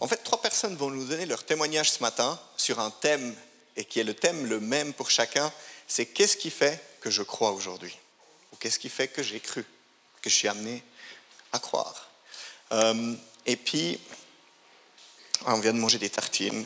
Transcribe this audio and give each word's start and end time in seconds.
En 0.00 0.08
fait, 0.08 0.16
trois 0.24 0.40
personnes 0.40 0.76
vont 0.76 0.90
nous 0.90 1.04
donner 1.04 1.26
leur 1.26 1.44
témoignage 1.44 1.90
ce 1.90 2.02
matin 2.02 2.40
sur 2.56 2.80
un 2.80 2.90
thème, 2.90 3.34
et 3.76 3.84
qui 3.84 4.00
est 4.00 4.04
le 4.04 4.14
thème 4.14 4.46
le 4.46 4.58
même 4.58 4.94
pour 4.94 5.10
chacun, 5.10 5.52
c'est 5.86 6.06
qu'est-ce 6.06 6.36
qui 6.36 6.50
fait 6.50 6.82
que 7.00 7.10
je 7.10 7.22
crois 7.22 7.52
aujourd'hui? 7.52 7.96
Ou 8.52 8.56
qu'est-ce 8.56 8.78
qui 8.78 8.88
fait 8.88 9.08
que 9.08 9.22
j'ai 9.22 9.40
cru, 9.40 9.64
que 10.22 10.30
je 10.30 10.34
suis 10.34 10.48
amené 10.48 10.82
à 11.52 11.58
croire 11.58 12.08
euh, 12.72 13.14
Et 13.46 13.56
puis, 13.56 14.00
on 15.46 15.60
vient 15.60 15.72
de 15.72 15.78
manger 15.78 15.98
des 15.98 16.10
tartines, 16.10 16.64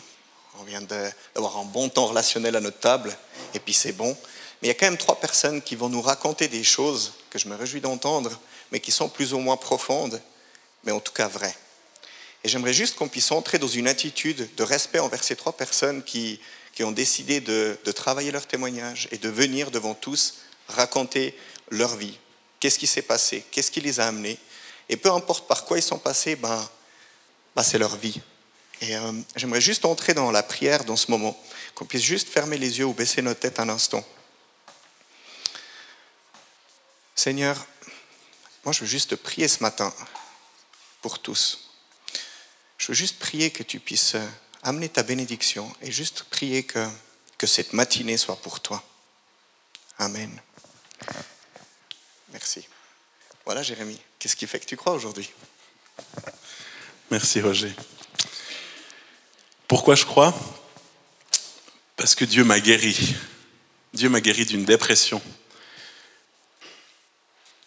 on 0.61 0.63
vient 0.63 0.83
d'avoir 0.83 1.57
un 1.57 1.65
bon 1.65 1.89
temps 1.89 2.07
relationnel 2.07 2.55
à 2.55 2.61
notre 2.61 2.79
table, 2.79 3.17
et 3.53 3.59
puis 3.59 3.75
c'est 3.75 3.93
bon. 3.93 4.17
Mais 4.63 4.69
il 4.69 4.71
y 4.71 4.71
a 4.71 4.75
quand 4.75 4.87
même 4.87 4.97
trois 4.97 5.19
personnes 5.19 5.61
qui 5.61 5.75
vont 5.75 5.89
nous 5.89 6.03
raconter 6.03 6.47
des 6.47 6.65
choses 6.65 7.15
que 7.31 7.39
je 7.39 7.49
me 7.49 7.57
réjouis 7.57 7.81
d'entendre, 7.81 8.41
mais 8.71 8.79
qui 8.79 8.93
sont 8.93 9.09
plus 9.09 9.35
ou 9.35 9.39
moins 9.39 9.57
profondes, 9.57 10.23
mais 10.85 10.93
en 10.93 11.01
tout 11.01 11.13
cas 11.13 11.27
vraies. 11.29 11.57
Et 12.45 12.49
j'aimerais 12.49 12.75
juste 12.75 12.97
qu'on 12.97 13.09
puisse 13.09 13.33
entrer 13.33 13.59
dans 13.59 13.69
une 13.69 13.89
attitude 13.89 14.49
de 14.55 14.63
respect 14.63 14.99
envers 14.99 15.25
ces 15.25 15.35
trois 15.35 15.57
personnes 15.57 16.05
qui, 16.05 16.39
qui 16.75 16.85
ont 16.85 16.93
décidé 16.93 17.41
de, 17.41 17.79
travailler 17.95 18.31
leur 18.31 18.47
témoignage 18.47 19.09
et 19.13 19.19
de 19.19 19.29
venir 19.31 19.71
devant 19.71 19.95
tous 19.95 20.35
raconter 20.69 21.37
leur 21.71 21.97
vie. 21.97 22.19
Qu'est-ce 22.61 22.79
qui 22.79 22.87
s'est 22.87 23.03
passé? 23.03 23.45
Qu'est-ce 23.51 23.71
qui 23.71 23.81
les 23.81 24.01
a 24.01 24.09
amenés? 24.09 24.39
Et 24.89 24.97
peu 24.97 25.11
importe 25.11 25.49
par 25.49 25.65
quoi 25.65 25.79
ils 25.79 25.83
sont 25.83 25.99
passés, 25.99 26.37
ben, 26.37 26.69
ben 27.57 27.63
c'est 27.63 27.79
leur 27.79 27.97
vie. 27.97 28.21
Et 28.83 28.97
euh, 28.97 29.13
j'aimerais 29.37 29.61
juste 29.61 29.85
entrer 29.85 30.13
dans 30.13 30.31
la 30.31 30.43
prière 30.43 30.85
dans 30.85 30.97
ce 30.97 31.11
moment, 31.11 31.41
qu'on 31.75 31.87
puisse 31.87 32.03
juste 32.03 32.29
fermer 32.29 32.59
les 32.59 32.79
yeux 32.79 32.85
ou 32.85 32.93
baisser 32.93 33.23
notre 33.23 33.41
tête 33.41 33.61
un 33.61 33.69
instant. 33.71 34.05
Seigneur, 37.15 37.65
moi 38.65 38.73
je 38.73 38.81
veux 38.81 38.87
juste 38.87 39.17
prier 39.17 39.49
ce 39.49 39.63
matin 39.63 39.95
pour 41.01 41.21
tous. 41.21 41.74
Je 42.79 42.89
veux 42.89 42.95
juste 42.95 43.19
prier 43.19 43.51
que 43.51 43.63
tu 43.63 43.81
puisses 43.81 44.15
euh, 44.15 44.27
amener 44.63 44.89
ta 44.89 45.03
bénédiction 45.03 45.73
et 45.83 45.93
juste 45.93 46.25
prier 46.25 46.65
que, 46.65 46.87
que 47.39 47.47
cette 47.47 47.73
matinée 47.73 48.17
soit 48.17 48.37
pour 48.37 48.61
toi. 48.61 48.83
Amen. 49.99 50.41
Merci. 52.33 52.67
Voilà, 53.45 53.63
Jérémie, 53.63 54.01
qu'est-ce 54.19 54.37
qui 54.37 54.47
fait 54.47 54.59
que 54.59 54.67
tu 54.67 54.77
crois 54.77 54.93
aujourd'hui? 54.93 55.31
Merci, 57.11 57.41
Roger. 57.41 57.73
Pourquoi 59.69 59.95
je 59.95 60.05
crois? 60.05 60.35
Parce 61.97 62.15
que 62.15 62.25
Dieu 62.25 62.43
m'a 62.43 62.59
guéri. 62.59 63.15
Dieu 63.93 64.09
m'a 64.09 64.21
guéri 64.21 64.45
d'une 64.47 64.65
dépression. 64.65 65.23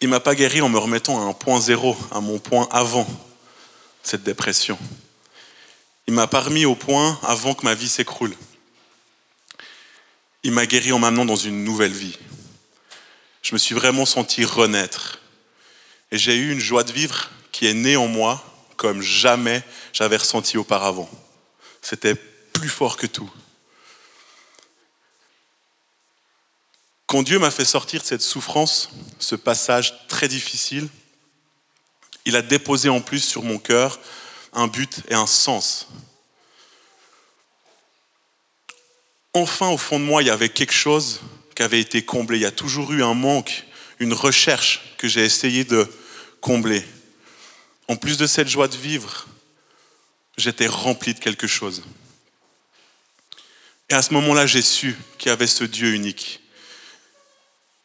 Il 0.00 0.08
m'a 0.08 0.20
pas 0.20 0.34
guéri 0.34 0.60
en 0.60 0.68
me 0.68 0.78
remettant 0.78 1.18
à 1.18 1.22
un 1.22 1.32
point 1.32 1.60
zéro, 1.60 1.96
à 2.10 2.20
mon 2.20 2.38
point 2.38 2.68
avant 2.70 3.06
cette 4.02 4.22
dépression. 4.22 4.78
Il 6.06 6.14
m'a 6.14 6.26
pas 6.26 6.40
remis 6.40 6.64
au 6.64 6.74
point 6.74 7.18
avant 7.22 7.54
que 7.54 7.64
ma 7.64 7.74
vie 7.74 7.88
s'écroule. 7.88 8.34
Il 10.42 10.52
m'a 10.52 10.66
guéri 10.66 10.92
en 10.92 10.98
m'amenant 10.98 11.24
dans 11.24 11.36
une 11.36 11.64
nouvelle 11.64 11.92
vie. 11.92 12.18
Je 13.42 13.52
me 13.52 13.58
suis 13.58 13.74
vraiment 13.74 14.06
senti 14.06 14.44
renaître. 14.44 15.20
Et 16.10 16.18
j'ai 16.18 16.36
eu 16.36 16.52
une 16.52 16.60
joie 16.60 16.84
de 16.84 16.92
vivre 16.92 17.30
qui 17.52 17.66
est 17.66 17.74
née 17.74 17.96
en 17.96 18.08
moi 18.08 18.44
comme 18.76 19.02
jamais 19.02 19.62
j'avais 19.92 20.16
ressenti 20.16 20.56
auparavant. 20.56 21.10
C'était 21.82 22.14
plus 22.14 22.68
fort 22.68 22.96
que 22.96 23.06
tout. 23.06 23.30
Quand 27.06 27.22
Dieu 27.22 27.38
m'a 27.38 27.50
fait 27.50 27.64
sortir 27.64 28.02
de 28.02 28.06
cette 28.06 28.22
souffrance, 28.22 28.90
ce 29.18 29.34
passage 29.34 30.06
très 30.08 30.28
difficile, 30.28 30.88
il 32.28 32.36
a 32.36 32.42
déposé 32.42 32.90
en 32.90 33.00
plus 33.00 33.20
sur 33.20 33.42
mon 33.42 33.58
cœur 33.58 33.98
un 34.52 34.66
but 34.66 35.00
et 35.08 35.14
un 35.14 35.26
sens. 35.26 35.88
Enfin, 39.32 39.70
au 39.70 39.78
fond 39.78 39.98
de 39.98 40.04
moi, 40.04 40.22
il 40.22 40.26
y 40.26 40.30
avait 40.30 40.50
quelque 40.50 40.74
chose 40.74 41.22
qui 41.56 41.62
avait 41.62 41.80
été 41.80 42.04
comblé. 42.04 42.36
Il 42.36 42.42
y 42.42 42.46
a 42.46 42.50
toujours 42.50 42.92
eu 42.92 43.02
un 43.02 43.14
manque, 43.14 43.64
une 43.98 44.12
recherche 44.12 44.94
que 44.98 45.08
j'ai 45.08 45.24
essayé 45.24 45.64
de 45.64 45.90
combler. 46.42 46.84
En 47.88 47.96
plus 47.96 48.18
de 48.18 48.26
cette 48.26 48.48
joie 48.48 48.68
de 48.68 48.76
vivre, 48.76 49.26
j'étais 50.36 50.66
rempli 50.66 51.14
de 51.14 51.20
quelque 51.20 51.46
chose. 51.46 51.82
Et 53.88 53.94
à 53.94 54.02
ce 54.02 54.12
moment-là, 54.12 54.44
j'ai 54.44 54.60
su 54.60 54.98
qu'il 55.16 55.30
y 55.30 55.32
avait 55.32 55.46
ce 55.46 55.64
Dieu 55.64 55.94
unique. 55.94 56.40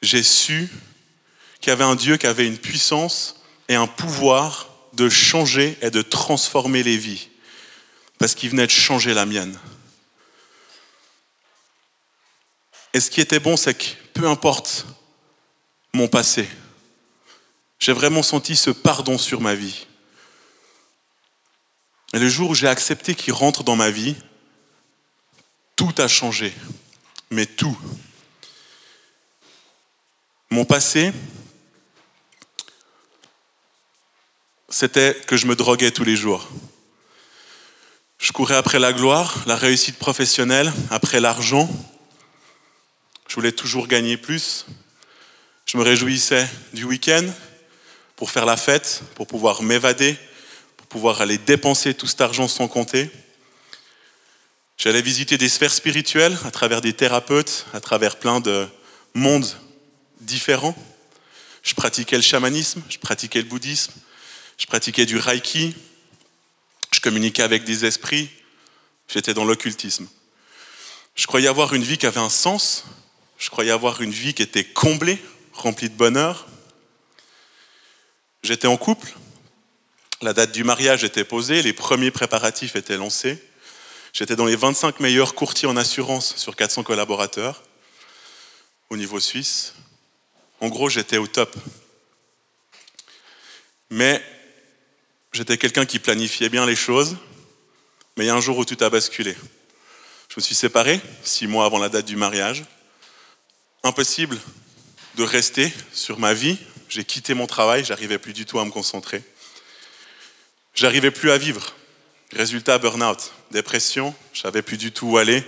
J'ai 0.01 0.21
su 0.21 0.69
qu'il 1.61 1.69
y 1.69 1.71
avait 1.71 1.85
un 1.85 1.95
Dieu 1.95 2.17
qui 2.17 2.27
avait 2.27 2.45
une 2.45 2.57
puissance 2.57 3.37
et 3.67 3.75
un 3.75 3.87
pouvoir 3.87 4.69
de 4.93 5.09
changer 5.09 5.77
et 5.81 5.89
de 5.89 6.01
transformer 6.01 6.83
les 6.83 6.97
vies, 6.97 7.29
parce 8.19 8.35
qu'il 8.35 8.49
venait 8.49 8.67
de 8.67 8.71
changer 8.71 9.13
la 9.13 9.25
mienne. 9.25 9.57
Et 12.93 12.99
ce 12.99 13.09
qui 13.09 13.21
était 13.21 13.39
bon, 13.39 13.57
c'est 13.57 13.73
que 13.73 13.85
peu 14.13 14.27
importe 14.27 14.85
mon 15.93 16.07
passé, 16.07 16.47
j'ai 17.79 17.93
vraiment 17.93 18.23
senti 18.23 18.55
ce 18.55 18.69
pardon 18.69 19.17
sur 19.17 19.41
ma 19.41 19.55
vie. 19.55 19.87
Et 22.13 22.19
le 22.19 22.29
jour 22.29 22.51
où 22.51 22.55
j'ai 22.55 22.67
accepté 22.67 23.15
qu'il 23.15 23.33
rentre 23.33 23.63
dans 23.63 23.75
ma 23.75 23.89
vie, 23.89 24.15
tout 25.75 25.93
a 25.97 26.07
changé. 26.07 26.53
Mais 27.31 27.47
tout. 27.47 27.77
Mon 30.51 30.65
passé, 30.65 31.11
c'était 34.73 35.15
que 35.27 35.37
je 35.37 35.45
me 35.45 35.55
droguais 35.55 35.91
tous 35.91 36.03
les 36.03 36.15
jours. 36.15 36.49
Je 38.17 38.31
courais 38.31 38.55
après 38.55 38.79
la 38.79 38.91
gloire, 38.91 39.43
la 39.45 39.55
réussite 39.55 39.99
professionnelle, 39.99 40.73
après 40.89 41.19
l'argent. 41.19 41.69
Je 43.27 43.35
voulais 43.35 43.51
toujours 43.51 43.87
gagner 43.87 44.17
plus. 44.17 44.65
Je 45.67 45.77
me 45.77 45.83
réjouissais 45.83 46.49
du 46.73 46.85
week-end 46.85 47.23
pour 48.15 48.31
faire 48.31 48.47
la 48.47 48.57
fête, 48.57 49.03
pour 49.13 49.27
pouvoir 49.27 49.61
m'évader, 49.61 50.17
pour 50.77 50.87
pouvoir 50.87 51.21
aller 51.21 51.37
dépenser 51.37 51.93
tout 51.93 52.07
cet 52.07 52.21
argent 52.21 52.47
sans 52.47 52.67
compter. 52.67 53.11
J'allais 54.79 55.03
visiter 55.03 55.37
des 55.37 55.49
sphères 55.49 55.73
spirituelles 55.73 56.35
à 56.45 56.49
travers 56.49 56.81
des 56.81 56.93
thérapeutes, 56.93 57.67
à 57.73 57.79
travers 57.79 58.17
plein 58.17 58.39
de 58.39 58.67
mondes 59.13 59.55
différents. 60.19 60.75
Je 61.61 61.75
pratiquais 61.75 62.15
le 62.15 62.23
chamanisme, 62.23 62.81
je 62.89 62.97
pratiquais 62.97 63.43
le 63.43 63.47
bouddhisme, 63.47 63.93
je 64.57 64.65
pratiquais 64.65 65.05
du 65.05 65.17
reiki, 65.17 65.75
je 66.91 66.99
communiquais 66.99 67.43
avec 67.43 67.63
des 67.63 67.85
esprits, 67.85 68.29
j'étais 69.07 69.33
dans 69.33 69.45
l'occultisme. 69.45 70.07
Je 71.15 71.27
croyais 71.27 71.47
avoir 71.47 71.73
une 71.73 71.83
vie 71.83 71.97
qui 71.97 72.05
avait 72.05 72.19
un 72.19 72.29
sens, 72.29 72.85
je 73.37 73.49
croyais 73.49 73.71
avoir 73.71 74.01
une 74.01 74.11
vie 74.11 74.33
qui 74.33 74.41
était 74.41 74.63
comblée, 74.63 75.21
remplie 75.53 75.89
de 75.89 75.95
bonheur. 75.95 76.47
J'étais 78.41 78.67
en 78.67 78.77
couple, 78.77 79.13
la 80.21 80.33
date 80.33 80.51
du 80.51 80.63
mariage 80.63 81.03
était 81.03 81.25
posée, 81.25 81.61
les 81.61 81.73
premiers 81.73 82.11
préparatifs 82.11 82.75
étaient 82.75 82.97
lancés. 82.97 83.43
J'étais 84.13 84.35
dans 84.35 84.45
les 84.45 84.55
25 84.55 84.99
meilleurs 84.99 85.35
courtiers 85.35 85.67
en 85.67 85.75
assurance 85.75 86.35
sur 86.37 86.55
400 86.55 86.83
collaborateurs 86.83 87.63
au 88.89 88.97
niveau 88.97 89.19
suisse. 89.19 89.73
En 90.61 90.69
gros, 90.69 90.87
j'étais 90.87 91.17
au 91.17 91.27
top. 91.27 91.55
Mais 93.89 94.23
j'étais 95.33 95.57
quelqu'un 95.57 95.85
qui 95.85 95.99
planifiait 95.99 96.49
bien 96.49 96.65
les 96.65 96.75
choses, 96.75 97.17
mais 98.15 98.25
il 98.25 98.27
y 98.27 98.29
a 98.29 98.35
un 98.35 98.41
jour 98.41 98.57
où 98.57 98.65
tout 98.65 98.77
a 98.81 98.89
basculé. 98.89 99.35
Je 100.29 100.35
me 100.37 100.41
suis 100.41 100.55
séparé 100.55 101.01
six 101.23 101.47
mois 101.47 101.65
avant 101.65 101.79
la 101.79 101.89
date 101.89 102.05
du 102.05 102.15
mariage. 102.15 102.63
Impossible 103.83 104.39
de 105.15 105.23
rester 105.23 105.71
sur 105.91 106.19
ma 106.19 106.33
vie. 106.33 106.57
J'ai 106.89 107.03
quitté 107.03 107.33
mon 107.33 107.47
travail, 107.47 107.83
j'arrivais 107.83 108.19
plus 108.19 108.33
du 108.33 108.45
tout 108.45 108.59
à 108.59 108.65
me 108.65 108.71
concentrer. 108.71 109.23
J'arrivais 110.75 111.11
plus 111.11 111.31
à 111.31 111.37
vivre. 111.37 111.73
Résultat, 112.31 112.79
burn-out, 112.79 113.31
dépression, 113.51 114.15
je 114.31 114.41
savais 114.41 114.61
plus 114.61 114.77
du 114.77 114.91
tout 114.91 115.07
où 115.07 115.17
aller, 115.17 115.43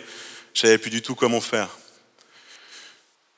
je 0.54 0.62
savais 0.62 0.78
plus 0.78 0.92
du 0.92 1.02
tout 1.02 1.16
comment 1.16 1.42
faire. 1.42 1.70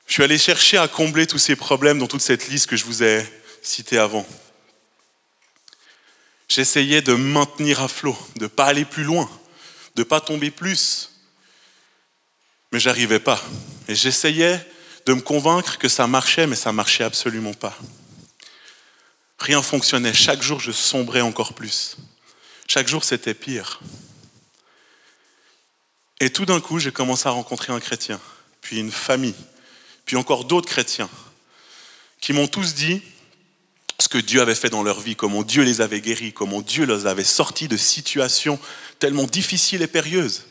Je 0.06 0.14
suis 0.14 0.22
allé 0.22 0.38
chercher 0.38 0.78
à 0.78 0.88
combler 0.88 1.26
tous 1.26 1.38
ces 1.38 1.56
problèmes 1.56 1.98
dans 1.98 2.06
toute 2.06 2.20
cette 2.20 2.48
liste 2.48 2.66
que 2.66 2.76
je 2.76 2.84
vous 2.84 3.02
ai 3.02 3.26
citée 3.62 3.98
avant. 3.98 4.26
J'essayais 6.48 7.02
de 7.02 7.12
maintenir 7.12 7.82
à 7.82 7.88
flot, 7.88 8.16
de 8.36 8.44
ne 8.44 8.48
pas 8.48 8.64
aller 8.64 8.84
plus 8.84 9.04
loin, 9.04 9.28
de 9.94 10.00
ne 10.00 10.04
pas 10.04 10.20
tomber 10.20 10.50
plus. 10.50 11.10
Mais 12.72 12.80
j'arrivais 12.80 13.20
pas. 13.20 13.42
Et 13.86 13.94
j'essayais 13.94 14.66
de 15.06 15.14
me 15.14 15.20
convaincre 15.20 15.78
que 15.78 15.88
ça 15.88 16.06
marchait, 16.06 16.46
mais 16.46 16.56
ça 16.56 16.72
marchait 16.72 17.04
absolument 17.04 17.54
pas. 17.54 17.76
Rien 19.38 19.62
fonctionnait. 19.62 20.14
Chaque 20.14 20.42
jour, 20.42 20.60
je 20.60 20.72
sombrais 20.72 21.20
encore 21.20 21.54
plus. 21.54 21.96
Chaque 22.66 22.88
jour, 22.88 23.04
c'était 23.04 23.34
pire. 23.34 23.80
Et 26.20 26.30
tout 26.30 26.44
d'un 26.44 26.60
coup, 26.60 26.78
j'ai 26.78 26.92
commencé 26.92 27.28
à 27.28 27.30
rencontrer 27.30 27.72
un 27.72 27.80
chrétien, 27.80 28.20
puis 28.60 28.78
une 28.78 28.90
famille, 28.90 29.36
puis 30.04 30.16
encore 30.16 30.44
d'autres 30.44 30.68
chrétiens, 30.68 31.08
qui 32.20 32.32
m'ont 32.32 32.48
tous 32.48 32.74
dit, 32.74 33.02
ce 34.00 34.08
que 34.08 34.18
Dieu 34.18 34.40
avait 34.40 34.54
fait 34.54 34.70
dans 34.70 34.82
leur 34.82 35.00
vie, 35.00 35.16
comment 35.16 35.42
Dieu 35.42 35.62
les 35.62 35.80
avait 35.80 36.00
guéris, 36.00 36.32
comment 36.32 36.62
Dieu 36.62 36.84
les 36.84 37.06
avait 37.06 37.24
sortis 37.24 37.68
de 37.68 37.76
situations 37.76 38.58
tellement 38.98 39.24
difficiles 39.24 39.82
et 39.82 39.88
périlleuses. 39.88 40.44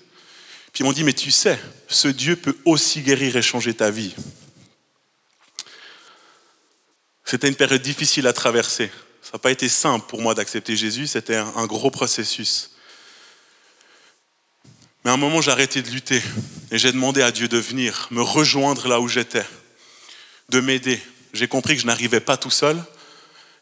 Puis 0.74 0.84
ils 0.84 0.84
m'ont 0.84 0.94
dit, 0.94 1.04
mais 1.04 1.14
tu 1.14 1.32
sais, 1.32 1.58
ce 1.88 2.10
Dieu 2.10 2.36
peut 2.36 2.58
aussi 2.66 3.02
guérir 3.02 3.36
et 3.38 3.42
changer 3.42 3.74
ta 3.74 3.90
vie. 3.90 4.14
C'était 7.24 7.48
une 7.48 7.56
période 7.56 7.82
difficile 7.82 8.28
à 8.28 8.34
traverser. 8.34 8.92
Ça 9.22 9.32
n'a 9.34 9.40
pas 9.40 9.52
été 9.52 9.70
simple 9.70 10.06
pour 10.08 10.22
moi 10.22 10.34
d'accepter 10.34 10.76
Jésus, 10.76 11.08
c'était 11.08 11.36
un 11.36 11.66
gros 11.66 11.92
processus. 11.92 12.72
Mais 15.04 15.12
à 15.12 15.14
un 15.14 15.18
moment, 15.18 15.42
j'ai 15.42 15.52
arrêté 15.52 15.82
de 15.82 15.90
lutter 15.90 16.22
et 16.70 16.78
j'ai 16.78 16.92
demandé 16.92 17.22
à 17.22 17.32
Dieu 17.32 17.48
de 17.48 17.58
venir 17.58 18.10
me 18.12 18.22
rejoindre 18.22 18.90
là 18.90 19.00
où 19.00 19.08
j'étais, 19.08 19.46
de 20.50 20.60
m'aider. 20.60 21.02
J'ai 21.32 21.48
compris 21.48 21.76
que 21.76 21.82
je 21.82 21.88
n'arrivais 21.88 22.20
pas 22.20 22.36
tout 22.36 22.52
seul 22.52 22.78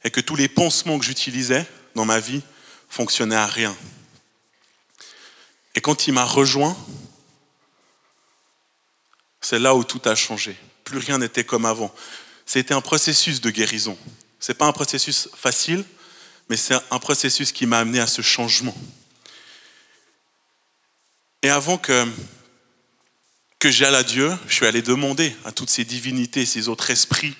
et 0.05 0.11
que 0.11 0.21
tous 0.21 0.35
les 0.35 0.47
pansements 0.47 0.99
que 0.99 1.03
j'utilisais 1.03 1.65
dans 1.95 2.05
ma 2.05 2.19
vie 2.19 2.43
fonctionnaient 2.87 3.35
à 3.35 3.47
rien. 3.47 3.75
Et 5.73 5.81
quand 5.81 6.07
il 6.07 6.13
m'a 6.13 6.23
rejoint, 6.23 6.77
c'est 9.41 9.59
là 9.59 9.75
où 9.75 9.83
tout 9.83 10.01
a 10.05 10.15
changé. 10.15 10.55
Plus 10.83 10.99
rien 10.99 11.17
n'était 11.17 11.43
comme 11.43 11.65
avant. 11.65 11.93
C'était 12.45 12.75
un 12.75 12.81
processus 12.81 13.41
de 13.41 13.49
guérison. 13.49 13.97
Ce 14.39 14.51
n'est 14.51 14.55
pas 14.57 14.67
un 14.67 14.71
processus 14.71 15.27
facile, 15.35 15.83
mais 16.49 16.55
c'est 16.55 16.75
un 16.91 16.99
processus 16.99 17.51
qui 17.51 17.65
m'a 17.65 17.79
amené 17.79 17.99
à 17.99 18.07
ce 18.07 18.21
changement. 18.21 18.77
Et 21.41 21.49
avant 21.49 21.79
que, 21.79 22.07
que 23.57 23.71
j'aille 23.71 23.95
à 23.95 24.03
Dieu, 24.03 24.31
je 24.47 24.53
suis 24.53 24.67
allé 24.67 24.83
demander 24.83 25.35
à 25.45 25.51
toutes 25.51 25.71
ces 25.71 25.83
divinités, 25.83 26.45
ces 26.45 26.69
autres 26.69 26.91
esprits 26.91 27.35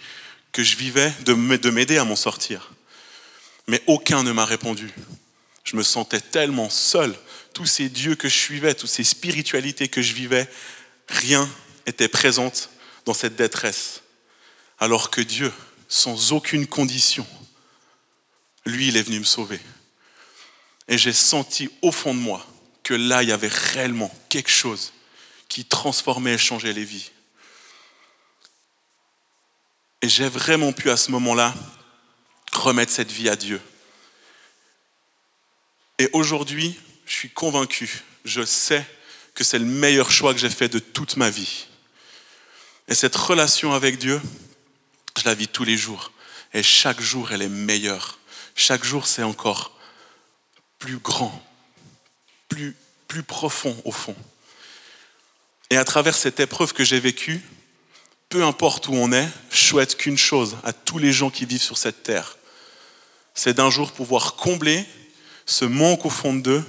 que 0.56 0.63
je 0.63 0.78
vivais, 0.78 1.13
de 1.25 1.69
m'aider 1.69 1.98
à 1.98 2.06
m'en 2.06 2.16
sortir. 2.16 2.72
Mais 3.68 3.84
aucun 3.88 4.24
ne 4.24 4.31
m'a 4.31 4.46
répondu. 4.46 4.90
Je 5.66 5.75
me 5.75 5.84
sentais 5.84 6.22
tellement 6.22 6.69
seul. 6.69 7.13
Tous 7.54 7.66
ces 7.66 7.90
dieux 7.90 8.16
que 8.16 8.30
je 8.30 8.38
suivais, 8.38 8.74
toutes 8.74 8.90
ces 8.90 9.04
spiritualités 9.04 9.90
que 9.90 10.02
je 10.02 10.13
vivais, 10.13 10.50
rien 11.10 11.50
était 11.86 12.07
présent 12.07 12.54
dans 13.04 13.13
cette 13.13 13.36
détresse. 13.36 14.04
Alors 14.80 15.12
que 15.12 15.19
Dieu, 15.19 15.52
sans 15.90 16.31
aucune 16.31 16.68
condition, 16.68 17.28
lui, 18.66 18.88
il 18.88 18.96
est 18.96 19.04
venu 19.04 19.19
me 19.19 19.25
sauver. 19.25 19.60
Et 20.88 20.98
j'ai 20.98 21.12
senti 21.12 21.69
au 21.81 21.92
fond 21.92 22.13
de 22.13 22.19
moi 22.19 22.48
que 22.81 22.94
là, 22.94 23.24
il 23.24 23.30
y 23.30 23.34
avait 23.34 23.52
réellement 23.52 24.16
quelque 24.30 24.52
chose 24.52 24.94
qui 25.50 25.66
transformait 25.66 26.36
et 26.36 26.38
changeait 26.38 26.72
les 26.72 26.86
vies. 26.86 27.12
Et 30.01 30.09
j'ai 30.09 30.30
vraiment 30.30 30.71
pu 30.71 30.89
à 30.89 30.97
ce 30.97 31.12
moment-là 31.12 31.53
remettre 32.53 32.92
cette 32.92 33.12
vie 33.12 33.30
à 33.30 33.36
Dieu. 33.36 33.62
Et 35.97 36.09
aujourd'hui, 36.13 36.77
je 37.06 37.13
suis 37.13 37.30
convaincu, 37.30 38.03
je 38.25 38.44
sais 38.44 38.86
que 39.33 39.44
c'est 39.44 39.59
le 39.59 39.65
meilleur 39.65 40.12
choix 40.12 40.33
que 40.33 40.39
j'ai 40.39 40.50
fait 40.50 40.69
de 40.69 40.80
toute 40.80 41.18
ma 41.18 41.30
vie. 41.30 41.68
Et 42.88 42.95
cette 42.95 43.15
relation 43.15 43.74
avec 43.74 43.97
Dieu, 43.97 44.21
je 45.18 45.24
la 45.25 45.33
vis 45.33 45.47
tous 45.47 45.63
les 45.63 45.77
jours. 45.77 46.12
Et 46.53 46.63
chaque 46.63 47.01
jour, 47.01 47.31
elle 47.31 47.42
est 47.42 47.50
meilleure. 47.50 48.19
Chaque 48.56 48.83
jour, 48.83 49.07
c'est 49.07 49.24
encore 49.24 49.77
plus 50.80 50.97
grand, 50.97 51.44
plus, 52.47 52.75
plus 53.07 53.24
profond 53.24 53.75
au 53.86 53.92
fond. 53.92 54.15
Et 55.69 55.77
à 55.77 55.83
travers 55.83 56.15
cette 56.15 56.39
épreuve 56.39 56.74
que 56.74 56.83
j'ai 56.83 57.00
vécue, 57.00 57.42
peu 58.30 58.44
importe 58.44 58.88
où 58.88 58.94
on 58.94 59.12
est, 59.12 59.27
je 59.51 59.63
souhaite 59.63 59.95
qu'une 59.98 60.18
chose 60.18 60.57
à 60.63 60.74
tous 60.74 60.98
les 60.98 61.13
gens 61.13 61.30
qui 61.30 61.45
vivent 61.45 61.62
sur 61.62 61.77
cette 61.77 62.04
terre, 62.04 62.38
c'est 63.33 63.54
d'un 63.54 63.69
jour 63.69 63.92
pouvoir 63.92 64.36
combler 64.36 64.86
ce 65.45 65.66
manque 65.66 66.06
au 66.06 66.10
fond 66.10 66.33
d'eux 66.33 66.63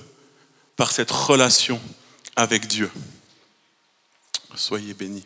par 0.77 0.93
cette 0.93 1.11
relation 1.11 1.81
avec 2.35 2.67
Dieu. 2.67 2.91
Soyez 4.55 4.95
bénis. 4.95 5.25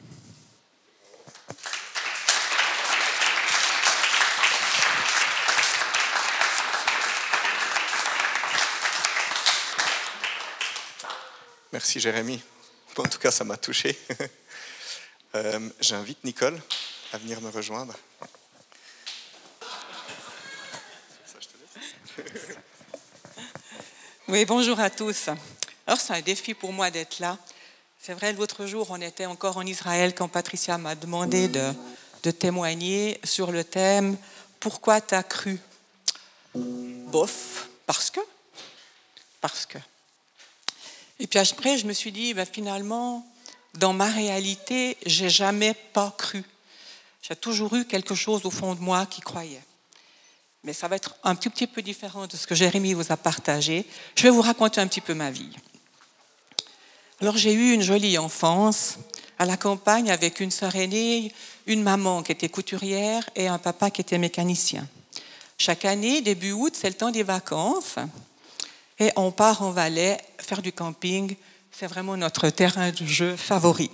Merci 11.72 12.00
Jérémy. 12.00 12.42
En 12.96 13.04
tout 13.04 13.18
cas, 13.18 13.30
ça 13.30 13.44
m'a 13.44 13.56
touché. 13.56 13.98
Euh, 15.36 15.70
j'invite 15.80 16.24
Nicole 16.24 16.60
à 17.12 17.18
venir 17.18 17.40
me 17.40 17.50
rejoindre. 17.50 17.94
Oui, 24.26 24.44
bonjour 24.44 24.78
à 24.80 24.90
tous. 24.90 25.28
Alors, 25.86 26.00
c'est 26.00 26.14
un 26.14 26.20
défi 26.20 26.54
pour 26.54 26.72
moi 26.72 26.90
d'être 26.90 27.20
là. 27.20 27.38
C'est 28.00 28.14
vrai, 28.14 28.32
l'autre 28.32 28.66
jour, 28.66 28.88
on 28.90 29.00
était 29.00 29.26
encore 29.26 29.56
en 29.56 29.66
Israël 29.66 30.14
quand 30.16 30.26
Patricia 30.26 30.78
m'a 30.78 30.96
demandé 30.96 31.46
de, 31.46 32.30
témoigner 32.32 33.20
sur 33.22 33.52
le 33.52 33.62
thème 33.62 34.16
Pourquoi 34.58 35.00
t'as 35.00 35.22
cru? 35.22 35.60
Bof, 36.54 37.68
parce 37.86 38.10
que. 38.10 38.20
Parce 39.40 39.64
que. 39.64 39.78
Et 41.20 41.28
puis 41.28 41.38
après, 41.38 41.78
je 41.78 41.86
me 41.86 41.92
suis 41.92 42.10
dit, 42.10 42.34
ben, 42.34 42.46
finalement, 42.46 43.24
dans 43.74 43.92
ma 43.92 44.06
réalité, 44.06 44.96
j'ai 45.06 45.30
jamais 45.30 45.74
pas 45.74 46.14
cru. 46.16 46.44
J'ai 47.22 47.36
toujours 47.36 47.74
eu 47.76 47.84
quelque 47.84 48.14
chose 48.14 48.44
au 48.44 48.50
fond 48.50 48.74
de 48.74 48.80
moi 48.80 49.06
qui 49.06 49.20
croyait. 49.20 49.62
Mais 50.64 50.72
ça 50.72 50.88
va 50.88 50.96
être 50.96 51.14
un 51.24 51.34
tout 51.34 51.50
petit 51.50 51.66
peu 51.66 51.80
différent 51.80 52.26
de 52.26 52.36
ce 52.36 52.46
que 52.46 52.54
Jérémie 52.54 52.92
vous 52.92 53.12
a 53.12 53.16
partagé. 53.16 53.86
Je 54.14 54.24
vais 54.24 54.30
vous 54.30 54.42
raconter 54.42 54.80
un 54.80 54.86
petit 54.86 55.00
peu 55.00 55.14
ma 55.14 55.30
vie. 55.30 55.50
Alors 57.20 57.36
j'ai 57.36 57.52
eu 57.52 57.72
une 57.72 57.82
jolie 57.82 58.18
enfance 58.18 58.98
à 59.38 59.46
la 59.46 59.56
campagne 59.56 60.10
avec 60.10 60.40
une 60.40 60.50
sœur 60.50 60.76
aînée, 60.76 61.32
une 61.66 61.82
maman 61.82 62.22
qui 62.22 62.32
était 62.32 62.48
couturière 62.48 63.28
et 63.36 63.46
un 63.46 63.58
papa 63.58 63.90
qui 63.90 64.00
était 64.00 64.18
mécanicien. 64.18 64.86
Chaque 65.56 65.84
année, 65.84 66.22
début 66.22 66.52
août, 66.52 66.74
c'est 66.74 66.88
le 66.88 66.94
temps 66.94 67.10
des 67.10 67.22
vacances. 67.22 67.96
Et 68.98 69.12
on 69.16 69.30
part 69.30 69.62
en 69.62 69.70
Valais 69.70 70.18
faire 70.38 70.62
du 70.62 70.72
camping. 70.72 71.36
C'est 71.72 71.86
vraiment 71.86 72.16
notre 72.16 72.50
terrain 72.50 72.90
de 72.90 73.06
jeu 73.06 73.36
favori. 73.36 73.90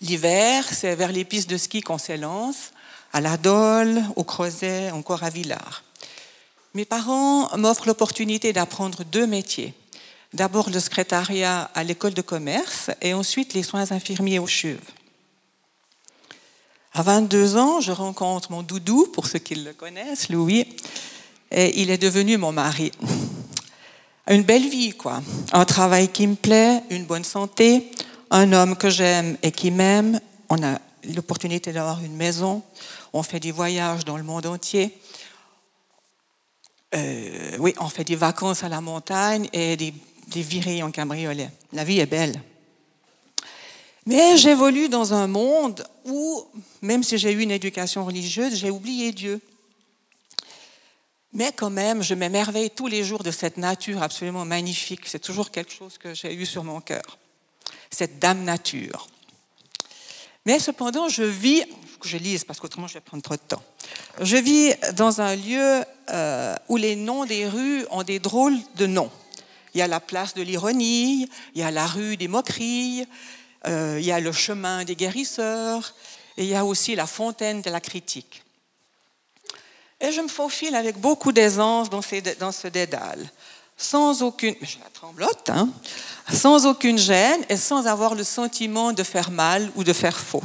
L'hiver, 0.00 0.64
c'est 0.70 0.94
vers 0.94 1.12
les 1.12 1.24
pistes 1.24 1.50
de 1.50 1.56
ski 1.56 1.80
qu'on 1.80 1.98
s'élance, 1.98 2.72
à 3.12 3.20
la 3.20 3.36
Dole, 3.36 4.02
au 4.16 4.24
Creuset, 4.24 4.90
encore 4.90 5.22
à 5.22 5.30
Villars. 5.30 5.84
Mes 6.74 6.84
parents 6.84 7.56
m'offrent 7.56 7.86
l'opportunité 7.86 8.52
d'apprendre 8.52 9.04
deux 9.04 9.26
métiers. 9.26 9.74
D'abord 10.32 10.70
le 10.70 10.80
secrétariat 10.80 11.70
à 11.74 11.84
l'école 11.84 12.14
de 12.14 12.22
commerce 12.22 12.90
et 13.00 13.14
ensuite 13.14 13.54
les 13.54 13.62
soins 13.62 13.92
infirmiers 13.92 14.38
aux 14.38 14.46
cheveux. 14.46 14.80
À 16.92 17.02
22 17.02 17.56
ans, 17.56 17.80
je 17.80 17.92
rencontre 17.92 18.50
mon 18.50 18.62
doudou, 18.62 19.06
pour 19.12 19.26
ceux 19.26 19.38
qui 19.38 19.54
le 19.54 19.72
connaissent, 19.72 20.30
Louis, 20.30 20.66
et 21.50 21.80
il 21.80 21.90
est 21.90 21.98
devenu 21.98 22.38
mon 22.38 22.52
mari 22.52 22.92
une 24.28 24.42
belle 24.42 24.68
vie, 24.68 24.92
quoi. 24.92 25.22
Un 25.52 25.64
travail 25.64 26.08
qui 26.08 26.26
me 26.26 26.34
plaît, 26.34 26.82
une 26.90 27.04
bonne 27.04 27.24
santé, 27.24 27.90
un 28.30 28.52
homme 28.52 28.76
que 28.76 28.90
j'aime 28.90 29.36
et 29.42 29.52
qui 29.52 29.70
m'aime. 29.70 30.20
On 30.48 30.62
a 30.62 30.78
l'opportunité 31.14 31.72
d'avoir 31.72 32.02
une 32.04 32.16
maison. 32.16 32.62
On 33.12 33.22
fait 33.22 33.40
des 33.40 33.52
voyages 33.52 34.04
dans 34.04 34.16
le 34.16 34.24
monde 34.24 34.46
entier. 34.46 34.92
Euh, 36.94 37.56
oui, 37.58 37.74
on 37.80 37.88
fait 37.88 38.04
des 38.04 38.16
vacances 38.16 38.64
à 38.64 38.68
la 38.68 38.80
montagne 38.80 39.48
et 39.52 39.76
des, 39.76 39.94
des 40.28 40.42
virées 40.42 40.82
en 40.82 40.90
cabriolet. 40.90 41.50
La 41.72 41.84
vie 41.84 42.00
est 42.00 42.06
belle. 42.06 42.40
Mais 44.06 44.36
j'évolue 44.36 44.88
dans 44.88 45.14
un 45.14 45.26
monde 45.26 45.84
où, 46.04 46.44
même 46.80 47.02
si 47.02 47.18
j'ai 47.18 47.32
eu 47.32 47.40
une 47.40 47.50
éducation 47.50 48.04
religieuse, 48.04 48.54
j'ai 48.54 48.70
oublié 48.70 49.12
Dieu. 49.12 49.40
Mais 51.36 51.52
quand 51.52 51.68
même, 51.68 52.02
je 52.02 52.14
m'émerveille 52.14 52.70
tous 52.70 52.86
les 52.86 53.04
jours 53.04 53.22
de 53.22 53.30
cette 53.30 53.58
nature 53.58 54.02
absolument 54.02 54.46
magnifique. 54.46 55.02
C'est 55.04 55.18
toujours 55.18 55.50
quelque 55.50 55.70
chose 55.70 55.98
que 55.98 56.14
j'ai 56.14 56.32
eu 56.32 56.46
sur 56.46 56.64
mon 56.64 56.80
cœur. 56.80 57.18
Cette 57.90 58.18
dame 58.18 58.42
nature. 58.42 59.06
Mais 60.46 60.58
cependant, 60.58 61.10
je 61.10 61.24
vis, 61.24 61.62
je 62.02 62.16
lise 62.16 62.44
parce 62.44 62.58
qu'autrement 62.58 62.86
je 62.86 62.94
vais 62.94 63.02
prendre 63.02 63.22
trop 63.22 63.34
de 63.34 63.40
temps. 63.40 63.62
Je 64.22 64.38
vis 64.38 64.72
dans 64.94 65.20
un 65.20 65.36
lieu 65.36 65.84
euh, 66.08 66.54
où 66.70 66.78
les 66.78 66.96
noms 66.96 67.26
des 67.26 67.46
rues 67.46 67.84
ont 67.90 68.02
des 68.02 68.18
drôles 68.18 68.56
de 68.76 68.86
noms. 68.86 69.10
Il 69.74 69.78
y 69.80 69.82
a 69.82 69.88
la 69.88 70.00
place 70.00 70.32
de 70.32 70.40
l'ironie, 70.40 71.28
il 71.54 71.60
y 71.60 71.64
a 71.64 71.70
la 71.70 71.86
rue 71.86 72.16
des 72.16 72.28
moqueries, 72.28 73.06
euh, 73.66 73.98
il 74.00 74.06
y 74.06 74.12
a 74.12 74.20
le 74.20 74.32
chemin 74.32 74.84
des 74.84 74.96
guérisseurs, 74.96 75.94
et 76.38 76.44
il 76.44 76.48
y 76.48 76.54
a 76.54 76.64
aussi 76.64 76.94
la 76.94 77.06
fontaine 77.06 77.60
de 77.60 77.68
la 77.68 77.80
critique. 77.80 78.42
Et 80.00 80.12
je 80.12 80.20
me 80.20 80.28
faufile 80.28 80.74
avec 80.74 80.98
beaucoup 80.98 81.32
d'aisance 81.32 81.88
dans, 81.88 82.02
ce 82.02 82.68
dédale, 82.68 83.30
sans 83.76 84.22
aucune, 84.22 84.54
je 84.60 84.78
la 84.78 84.90
tremblote, 84.92 85.48
hein, 85.48 85.70
sans 86.32 86.66
aucune 86.66 86.98
gêne 86.98 87.44
et 87.48 87.56
sans 87.56 87.86
avoir 87.86 88.14
le 88.14 88.24
sentiment 88.24 88.92
de 88.92 89.02
faire 89.02 89.30
mal 89.30 89.70
ou 89.74 89.84
de 89.84 89.92
faire 89.92 90.18
faux. 90.18 90.42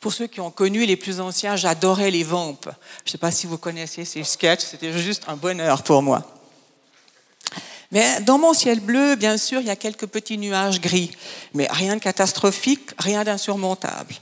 Pour 0.00 0.14
ceux 0.14 0.26
qui 0.26 0.40
ont 0.40 0.50
connu 0.50 0.86
les 0.86 0.96
plus 0.96 1.20
anciens, 1.20 1.56
j'adorais 1.56 2.10
les 2.10 2.24
vampes. 2.24 2.70
Je 3.04 3.08
ne 3.08 3.12
sais 3.12 3.18
pas 3.18 3.30
si 3.30 3.46
vous 3.46 3.58
connaissez 3.58 4.06
ces 4.06 4.24
sketchs, 4.24 4.62
c'était 4.62 4.96
juste 4.96 5.24
un 5.26 5.36
bonheur 5.36 5.82
pour 5.82 6.00
moi. 6.00 6.24
Mais 7.92 8.20
dans 8.22 8.38
mon 8.38 8.54
ciel 8.54 8.80
bleu, 8.80 9.14
bien 9.16 9.36
sûr, 9.36 9.60
il 9.60 9.66
y 9.66 9.70
a 9.70 9.76
quelques 9.76 10.06
petits 10.06 10.38
nuages 10.38 10.80
gris, 10.80 11.10
mais 11.52 11.66
rien 11.70 11.96
de 11.96 12.00
catastrophique, 12.00 12.90
rien 12.98 13.24
d'insurmontable. 13.24 14.14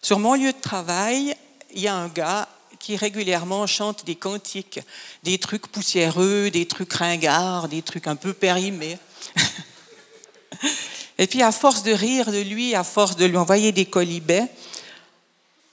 Sur 0.00 0.18
mon 0.18 0.34
lieu 0.34 0.52
de 0.52 0.60
travail, 0.60 1.36
il 1.74 1.82
y 1.82 1.88
a 1.88 1.94
un 1.94 2.08
gars 2.08 2.48
qui 2.82 2.96
régulièrement 2.96 3.68
chante 3.68 4.04
des 4.04 4.16
cantiques, 4.16 4.80
des 5.22 5.38
trucs 5.38 5.68
poussiéreux, 5.68 6.50
des 6.50 6.66
trucs 6.66 6.92
ringards, 6.92 7.68
des 7.68 7.80
trucs 7.80 8.08
un 8.08 8.16
peu 8.16 8.32
périmés. 8.32 8.98
Et 11.18 11.28
puis, 11.28 11.42
à 11.42 11.52
force 11.52 11.84
de 11.84 11.92
rire 11.92 12.32
de 12.32 12.40
lui, 12.40 12.74
à 12.74 12.82
force 12.82 13.14
de 13.14 13.24
lui 13.24 13.36
envoyer 13.36 13.70
des 13.70 13.84
colibets, 13.84 14.48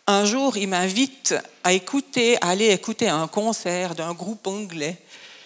un 0.06 0.24
jour, 0.26 0.56
il 0.56 0.68
m'invite 0.68 1.34
à 1.64 1.74
écouter, 1.74 2.38
à 2.42 2.50
aller 2.50 2.68
écouter 2.68 3.10
un 3.10 3.28
concert 3.28 3.96
d'un 3.96 4.14
groupe 4.14 4.46
anglais 4.46 4.96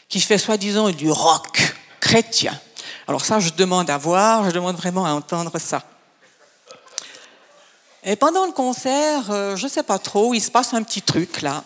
qui 0.09 0.19
fait 0.19 0.37
soi-disant 0.37 0.89
du 0.89 1.09
rock 1.09 1.61
chrétien. 2.01 2.59
Alors 3.07 3.23
ça, 3.23 3.39
je 3.39 3.51
demande 3.51 3.89
à 3.89 3.97
voir, 3.97 4.43
je 4.45 4.51
demande 4.51 4.75
vraiment 4.75 5.05
à 5.05 5.11
entendre 5.11 5.57
ça. 5.59 5.81
Et 8.05 8.17
pendant 8.17 8.45
le 8.45 8.51
concert, 8.51 9.31
euh, 9.31 9.55
je 9.55 9.63
ne 9.65 9.69
sais 9.69 9.83
pas 9.83 9.97
trop, 9.97 10.33
il 10.33 10.41
se 10.41 10.51
passe 10.51 10.73
un 10.73 10.83
petit 10.83 11.01
truc 11.01 11.41
là, 11.41 11.63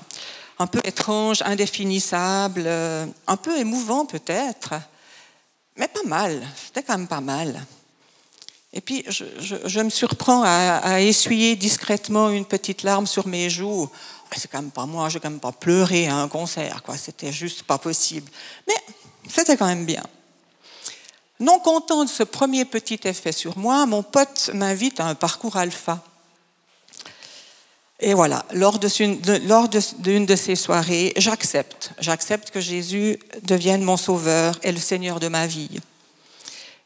un 0.59 0.67
peu 0.67 0.79
étrange, 0.83 1.41
indéfinissable, 1.43 2.63
euh, 2.65 3.07
un 3.25 3.37
peu 3.37 3.57
émouvant 3.57 4.05
peut-être, 4.05 4.75
mais 5.77 5.87
pas 5.87 6.03
mal, 6.05 6.47
c'était 6.55 6.83
quand 6.83 6.97
même 6.97 7.07
pas 7.07 7.21
mal. 7.21 7.65
Et 8.73 8.81
puis, 8.81 9.03
je, 9.07 9.79
me 9.79 9.89
surprends 9.89 10.43
à, 10.43 11.01
essuyer 11.01 11.55
discrètement 11.55 12.29
une 12.29 12.45
petite 12.45 12.83
larme 12.83 13.07
sur 13.07 13.25
mes 13.25 13.49
joues. 13.49 13.89
Ah, 14.29 14.35
c'est 14.37 14.51
quand 14.51 14.61
même 14.61 14.71
pas 14.71 14.85
moi, 14.85 15.09
je 15.09 15.15
vais 15.15 15.19
quand 15.21 15.29
même 15.31 15.39
pas 15.39 15.53
pleurer 15.53 16.07
à 16.07 16.17
un 16.17 16.27
concert, 16.27 16.83
quoi. 16.83 16.97
C'était 16.97 17.31
juste 17.31 17.63
pas 17.63 17.79
possible. 17.79 18.29
Mais 18.67 18.75
c'était 19.27 19.57
quand 19.57 19.65
même 19.65 19.85
bien. 19.85 20.03
Non 21.39 21.59
content 21.59 22.03
de 22.03 22.09
ce 22.09 22.23
premier 22.23 22.65
petit 22.65 22.99
effet 23.05 23.31
sur 23.31 23.57
moi, 23.57 23.85
mon 23.85 24.03
pote 24.03 24.51
m'invite 24.53 24.99
à 24.99 25.05
un 25.05 25.15
parcours 25.15 25.55
alpha. 25.55 26.03
Et 27.99 28.13
voilà, 28.13 28.45
lors 28.53 28.77
d'une 28.77 30.25
de, 30.25 30.35
ces 30.35 30.55
soirées, 30.55 31.13
j'accepte. 31.17 31.93
J'accepte 31.99 32.51
que 32.51 32.61
Jésus 32.61 33.17
devienne 33.41 33.81
mon 33.81 33.97
sauveur 33.97 34.59
et 34.61 34.71
le 34.71 34.77
Seigneur 34.77 35.19
de 35.19 35.27
ma 35.27 35.47
vie. 35.47 35.79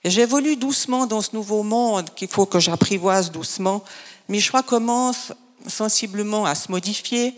J'évolue 0.06 0.56
doucement 0.56 1.06
dans 1.08 1.22
ce 1.22 1.36
nouveau 1.36 1.64
monde 1.64 2.10
qu'il 2.16 2.30
faut 2.30 2.46
que 2.46 2.60
j'apprivoise 2.60 3.30
doucement. 3.30 3.84
Mes 4.30 4.40
choix 4.40 4.64
commencent 4.64 5.34
sensiblement 5.68 6.46
à 6.46 6.56
se 6.56 6.72
modifier, 6.72 7.36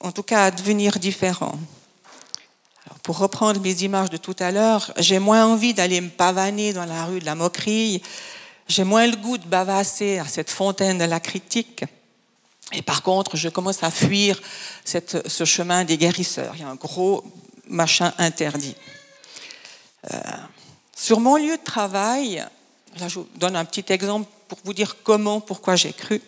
en 0.00 0.12
tout 0.12 0.22
cas 0.22 0.44
à 0.44 0.50
devenir 0.50 0.98
différents. 0.98 1.58
pour 3.02 3.18
reprendre 3.18 3.60
mes 3.60 3.82
images 3.82 4.10
de 4.10 4.16
tout 4.16 4.36
à 4.38 4.52
l'heure, 4.52 4.92
j'ai 4.98 5.18
moins 5.18 5.46
envie 5.46 5.74
d'aller 5.74 6.00
me 6.00 6.10
pavaner 6.10 6.72
dans 6.72 6.84
la 6.84 7.06
rue 7.06 7.18
de 7.18 7.24
la 7.24 7.34
moquerie, 7.34 8.02
j'ai 8.68 8.84
moins 8.84 9.06
le 9.06 9.16
goût 9.16 9.38
de 9.38 9.46
bavasser 9.46 10.18
à 10.18 10.26
cette 10.26 10.50
fontaine 10.50 10.98
de 10.98 11.04
la 11.04 11.18
critique. 11.18 11.84
Et 12.70 12.82
par 12.82 13.02
contre, 13.02 13.36
je 13.36 13.48
commence 13.48 13.82
à 13.82 13.90
fuir 13.90 14.40
ce 14.84 15.44
chemin 15.44 15.84
des 15.84 15.98
guérisseurs. 15.98 16.54
Il 16.54 16.60
y 16.60 16.64
a 16.64 16.68
un 16.68 16.76
gros 16.76 17.24
machin 17.68 18.12
interdit. 18.18 18.76
Euh, 20.12 20.18
sur 20.96 21.20
mon 21.20 21.36
lieu 21.36 21.56
de 21.56 21.64
travail, 21.64 22.44
là 22.98 23.08
je 23.08 23.20
vous 23.20 23.28
donne 23.36 23.56
un 23.56 23.64
petit 23.64 23.92
exemple 23.92 24.28
pour 24.48 24.58
vous 24.64 24.74
dire 24.74 24.96
comment, 25.02 25.40
pourquoi 25.40 25.76
j'ai 25.76 25.92
cru. 25.92 26.20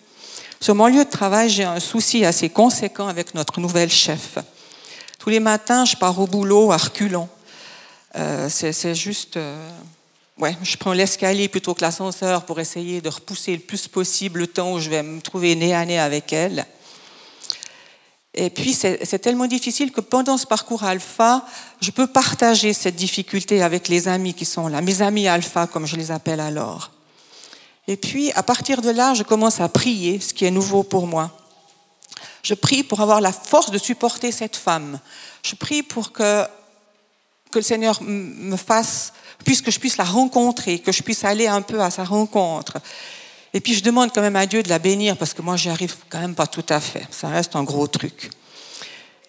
Sur 0.60 0.74
mon 0.74 0.86
lieu 0.86 1.04
de 1.04 1.10
travail, 1.10 1.50
j'ai 1.50 1.64
un 1.64 1.80
souci 1.80 2.24
assez 2.24 2.48
conséquent 2.48 3.06
avec 3.08 3.34
notre 3.34 3.60
nouvelle 3.60 3.90
chef. 3.90 4.38
Tous 5.18 5.30
les 5.30 5.40
matins, 5.40 5.84
je 5.84 5.96
pars 5.96 6.18
au 6.18 6.26
boulot 6.26 6.72
à 6.72 6.76
reculons. 6.76 7.28
Euh, 8.16 8.48
c'est 8.48 8.94
juste. 8.94 9.36
Euh, 9.36 9.70
ouais, 10.38 10.56
je 10.62 10.76
prends 10.76 10.92
l'escalier 10.92 11.48
plutôt 11.48 11.74
que 11.74 11.82
l'ascenseur 11.82 12.44
pour 12.44 12.60
essayer 12.60 13.00
de 13.00 13.08
repousser 13.08 13.52
le 13.52 13.60
plus 13.60 13.88
possible 13.88 14.40
le 14.40 14.46
temps 14.46 14.72
où 14.72 14.80
je 14.80 14.90
vais 14.90 15.02
me 15.02 15.20
trouver 15.20 15.54
nez 15.54 15.74
à 15.74 15.84
nez 15.84 15.98
avec 15.98 16.32
elle. 16.32 16.66
Et 18.36 18.50
puis, 18.50 18.74
c'est 18.74 19.18
tellement 19.20 19.46
difficile 19.46 19.92
que 19.92 20.00
pendant 20.00 20.36
ce 20.36 20.46
parcours 20.46 20.82
alpha, 20.82 21.46
je 21.80 21.92
peux 21.92 22.08
partager 22.08 22.72
cette 22.72 22.96
difficulté 22.96 23.62
avec 23.62 23.86
les 23.86 24.08
amis 24.08 24.34
qui 24.34 24.44
sont 24.44 24.66
là, 24.66 24.80
mes 24.80 25.02
amis 25.02 25.28
alpha, 25.28 25.68
comme 25.68 25.86
je 25.86 25.94
les 25.94 26.10
appelle 26.10 26.40
alors. 26.40 26.90
Et 27.86 27.96
puis, 27.96 28.32
à 28.32 28.42
partir 28.42 28.82
de 28.82 28.90
là, 28.90 29.14
je 29.14 29.22
commence 29.22 29.60
à 29.60 29.68
prier, 29.68 30.18
ce 30.18 30.34
qui 30.34 30.44
est 30.46 30.50
nouveau 30.50 30.82
pour 30.82 31.06
moi. 31.06 31.30
Je 32.42 32.54
prie 32.54 32.82
pour 32.82 33.00
avoir 33.00 33.20
la 33.20 33.32
force 33.32 33.70
de 33.70 33.78
supporter 33.78 34.32
cette 34.32 34.56
femme. 34.56 34.98
Je 35.44 35.54
prie 35.54 35.84
pour 35.84 36.10
que, 36.10 36.44
que 37.52 37.58
le 37.60 37.62
Seigneur 37.62 38.02
me 38.02 38.56
fasse, 38.56 39.12
puisque 39.44 39.70
je 39.70 39.78
puisse 39.78 39.96
la 39.96 40.04
rencontrer, 40.04 40.78
que 40.78 40.92
je 40.92 41.02
puisse 41.02 41.24
aller 41.24 41.46
un 41.46 41.62
peu 41.62 41.80
à 41.80 41.90
sa 41.90 42.04
rencontre. 42.04 42.78
Et 43.52 43.60
puis 43.60 43.74
je 43.74 43.82
demande 43.82 44.10
quand 44.12 44.20
même 44.22 44.36
à 44.36 44.46
Dieu 44.46 44.62
de 44.62 44.68
la 44.68 44.78
bénir 44.78 45.16
parce 45.16 45.32
que 45.32 45.42
moi, 45.42 45.56
j'y 45.56 45.68
arrive 45.68 45.94
quand 46.08 46.20
même 46.20 46.34
pas 46.34 46.46
tout 46.46 46.66
à 46.68 46.80
fait. 46.80 47.06
Ça 47.10 47.28
reste 47.28 47.54
un 47.54 47.62
gros 47.62 47.86
truc. 47.86 48.30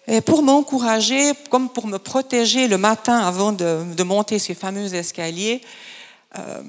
Et 0.08 0.20
pour 0.20 0.42
m'encourager, 0.42 1.32
comme 1.50 1.68
pour 1.68 1.86
me 1.86 1.98
protéger 1.98 2.68
le 2.68 2.78
matin 2.78 3.18
avant 3.18 3.52
de, 3.52 4.02
monter 4.02 4.38
ces 4.38 4.54
fameux 4.54 4.94
escaliers, 4.94 5.60
euh, 6.38 6.62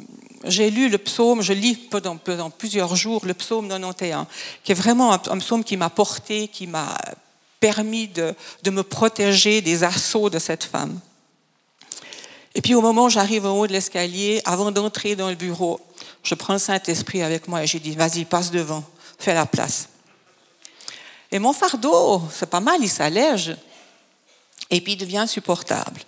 j'ai 0.45 0.69
lu 0.69 0.89
le 0.89 0.97
psaume, 0.97 1.41
je 1.41 1.53
lis 1.53 1.75
pendant, 1.75 2.17
plusieurs 2.49 2.95
jours 2.95 3.25
le 3.25 3.33
psaume 3.33 3.67
91, 3.67 4.25
qui 4.63 4.71
est 4.71 4.75
vraiment 4.75 5.13
un, 5.13 5.37
psaume 5.37 5.63
qui 5.63 5.77
m'a 5.77 5.89
porté, 5.89 6.47
qui 6.47 6.67
m'a 6.67 6.95
permis 7.59 8.07
de, 8.07 8.35
me 8.69 8.81
protéger 8.81 9.61
des 9.61 9.83
assauts 9.83 10.29
de 10.29 10.39
cette 10.39 10.63
femme. 10.63 10.99
Et 12.57 12.61
puis 12.61 12.73
au 12.73 12.81
moment 12.81 13.05
où 13.05 13.09
j'arrive 13.09 13.45
au 13.45 13.51
haut 13.51 13.67
de 13.67 13.71
l'escalier, 13.71 14.41
avant 14.43 14.71
d'entrer 14.71 15.15
dans 15.15 15.29
le 15.29 15.35
bureau, 15.35 15.79
je 16.23 16.33
prends 16.33 16.53
le 16.53 16.59
Saint-Esprit 16.59 17.21
avec 17.21 17.47
moi 17.47 17.61
et 17.63 17.67
je 17.67 17.77
dis, 17.77 17.95
vas-y, 17.95 18.25
passe 18.25 18.49
devant, 18.49 18.83
fais 19.19 19.35
la 19.35 19.45
place. 19.45 19.89
Et 21.31 21.37
mon 21.37 21.53
fardeau, 21.53 22.19
c'est 22.33 22.49
pas 22.49 22.59
mal, 22.59 22.79
il 22.81 22.89
s'allège. 22.89 23.55
Et 24.71 24.81
puis 24.81 24.93
il 24.93 24.97
devient 24.97 25.25
supportable. 25.27 26.01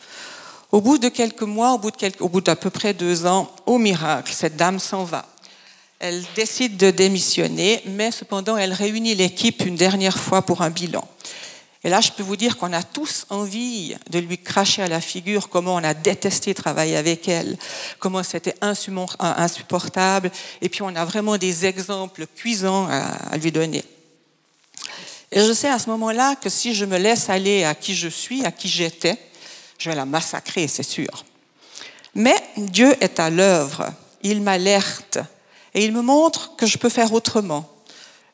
Au 0.72 0.82
bout 0.82 0.98
de 0.98 1.10
quelques 1.10 1.44
mois, 1.44 1.74
au 1.74 1.77
bout, 1.77 1.91
de 1.91 2.12
au 2.20 2.29
bout 2.29 2.41
d'à 2.41 2.56
peu 2.56 2.72
près 2.72 2.96
deux 2.96 3.27
ans, 3.27 3.51
au 3.68 3.77
miracle, 3.77 4.34
cette 4.34 4.56
dame 4.56 4.79
s'en 4.79 5.03
va. 5.03 5.27
Elle 6.00 6.25
décide 6.36 6.77
de 6.77 6.89
démissionner, 6.89 7.84
mais 7.86 8.10
cependant, 8.10 8.58
elle 8.58 8.74
réunit 8.74 9.13
l'équipe 9.13 9.63
une 9.68 9.75
dernière 9.75 10.18
fois 10.18 10.41
pour 10.41 10.63
un 10.63 10.72
bilan. 10.72 11.08
Et 11.83 11.89
là, 11.89 12.01
je 12.01 12.12
peux 12.12 12.24
vous 12.24 12.36
dire 12.36 12.57
qu'on 12.57 12.74
a 12.74 12.83
tous 12.83 13.25
envie 13.29 13.95
de 14.09 14.19
lui 14.19 14.38
cracher 14.38 14.81
à 14.81 14.88
la 14.88 15.00
figure 15.00 15.48
comment 15.48 15.75
on 15.75 15.83
a 15.83 15.93
détesté 15.93 16.53
travailler 16.53 16.98
avec 16.98 17.29
elle, 17.29 17.57
comment 18.00 18.21
c'était 18.21 18.55
insupportable. 18.62 20.29
Et 20.62 20.67
puis, 20.67 20.81
on 20.81 20.93
a 20.95 21.05
vraiment 21.05 21.38
des 21.38 21.65
exemples 21.65 22.27
cuisants 22.36 22.88
à 22.89 23.38
lui 23.38 23.51
donner. 23.51 23.86
Et 25.31 25.41
je 25.41 25.53
sais 25.53 25.69
à 25.69 25.79
ce 25.79 25.89
moment-là 25.89 26.36
que 26.36 26.50
si 26.50 26.74
je 26.74 26.86
me 26.86 26.98
laisse 26.98 27.29
aller 27.29 27.63
à 27.63 27.75
qui 27.75 27.95
je 27.95 28.09
suis, 28.09 28.43
à 28.45 28.51
qui 28.51 28.67
j'étais, 28.67 29.17
je 29.77 29.89
vais 29.89 29.95
la 29.95 30.05
massacrer, 30.05 30.67
c'est 30.67 30.83
sûr. 30.83 31.24
Mais 32.15 32.36
Dieu 32.57 32.95
est 33.00 33.19
à 33.19 33.29
l'œuvre. 33.29 33.93
Il 34.24 34.41
m'alerte 34.41 35.19
et 35.74 35.86
il 35.86 35.93
me 35.93 36.01
montre 36.01 36.55
que 36.55 36.65
je 36.65 36.77
peux 36.77 36.89
faire 36.89 37.13
autrement. 37.13 37.69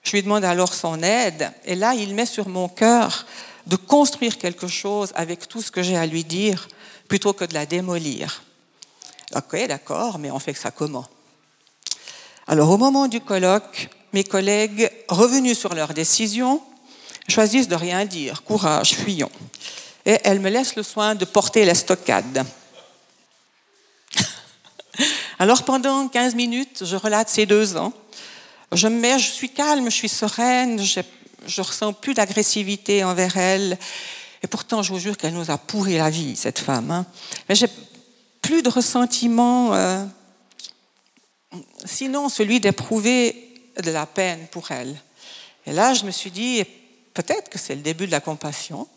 Je 0.05 0.12
lui 0.12 0.21
demande 0.21 0.45
alors 0.45 0.74
son 0.74 1.01
aide 1.01 1.51
et 1.65 1.75
là, 1.75 1.95
il 1.95 2.13
met 2.13 2.27
sur 2.27 2.47
mon 2.47 2.69
cœur 2.69 3.25
de 3.65 3.75
construire 3.75 4.38
quelque 4.38 4.67
chose 4.67 5.12
avec 5.15 5.47
tout 5.47 5.63
ce 5.63 5.71
que 5.71 5.81
j'ai 5.81 5.97
à 5.97 6.05
lui 6.05 6.24
dire 6.24 6.67
plutôt 7.07 7.33
que 7.33 7.43
de 7.43 7.55
la 7.55 7.65
démolir. 7.65 8.43
Ok, 9.35 9.67
d'accord, 9.67 10.19
mais 10.19 10.29
on 10.29 10.38
fait 10.38 10.53
ça 10.53 10.69
comment? 10.69 11.07
Alors 12.45 12.69
au 12.69 12.77
moment 12.77 13.07
du 13.07 13.19
colloque, 13.19 13.89
mes 14.13 14.24
collègues, 14.24 14.91
revenus 15.09 15.57
sur 15.57 15.74
leur 15.74 15.95
décision, 15.95 16.62
choisissent 17.27 17.67
de 17.67 17.75
rien 17.75 18.05
dire. 18.05 18.43
Courage, 18.43 18.93
fuyons. 18.93 19.31
Et 20.05 20.19
elle 20.24 20.39
me 20.39 20.51
laisse 20.51 20.75
le 20.75 20.83
soin 20.83 21.15
de 21.15 21.25
porter 21.25 21.65
la 21.65 21.74
stockade. 21.74 22.45
Alors 25.39 25.63
pendant 25.63 26.07
15 26.07 26.35
minutes, 26.35 26.83
je 26.85 26.95
relate 26.95 27.29
ces 27.29 27.47
deux 27.47 27.75
ans 27.75 27.91
je 28.72 28.88
me 28.88 29.00
mets, 29.00 29.19
je 29.19 29.29
suis 29.29 29.50
calme, 29.50 29.86
je 29.86 29.95
suis 29.95 30.10
sereine, 30.10 30.81
je, 30.81 31.01
je 31.48 31.62
ressens 31.62 31.93
plus 31.93 32.13
d'agressivité 32.13 33.03
envers 33.03 33.38
elle. 33.38 33.77
Et 34.43 34.48
pourtant, 34.48 34.84
je 34.84 34.91
vous 34.91 35.00
jure 35.00 35.17
qu'elle 35.17 35.34
nous 35.34 35.51
a 35.51 35.57
pourri 35.57 35.98
la 35.98 36.10
vie, 36.10 36.36
cette 36.36 36.60
femme. 36.60 36.91
Hein. 36.91 37.05
Mais 37.48 37.55
j'ai 37.55 37.67
plus 38.41 38.62
de 38.62 38.69
ressentiment, 38.69 39.74
euh, 39.74 40.05
sinon 41.84 42.29
celui 42.29 42.60
d'éprouver 42.60 43.53
de 43.81 43.91
la 43.91 44.05
peine 44.05 44.48
pour 44.51 44.72
elle. 44.72 44.95
Et 45.65 45.74
là, 45.74 45.93
je 45.93 46.05
me 46.05 46.12
suis 46.12 46.31
dit, 46.31 46.63
peut-être 47.13 47.50
que 47.50 47.57
c'est 47.57 47.75
le 47.75 47.81
début 47.81 48.05
de 48.05 48.12
la 48.12 48.19
compassion. 48.22 48.88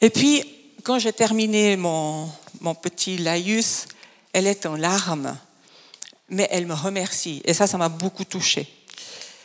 Et 0.00 0.08
puis, 0.08 0.42
quand 0.82 0.98
j'ai 0.98 1.12
terminé 1.12 1.76
mon, 1.76 2.30
mon 2.60 2.74
petit 2.74 3.18
laïus, 3.18 3.86
elle 4.32 4.46
est 4.46 4.64
en 4.64 4.76
larmes 4.76 5.36
mais 6.30 6.48
elle 6.50 6.66
me 6.66 6.74
remercie. 6.74 7.42
Et 7.44 7.54
ça, 7.54 7.66
ça 7.66 7.76
m'a 7.78 7.88
beaucoup 7.88 8.24
touchée. 8.24 8.68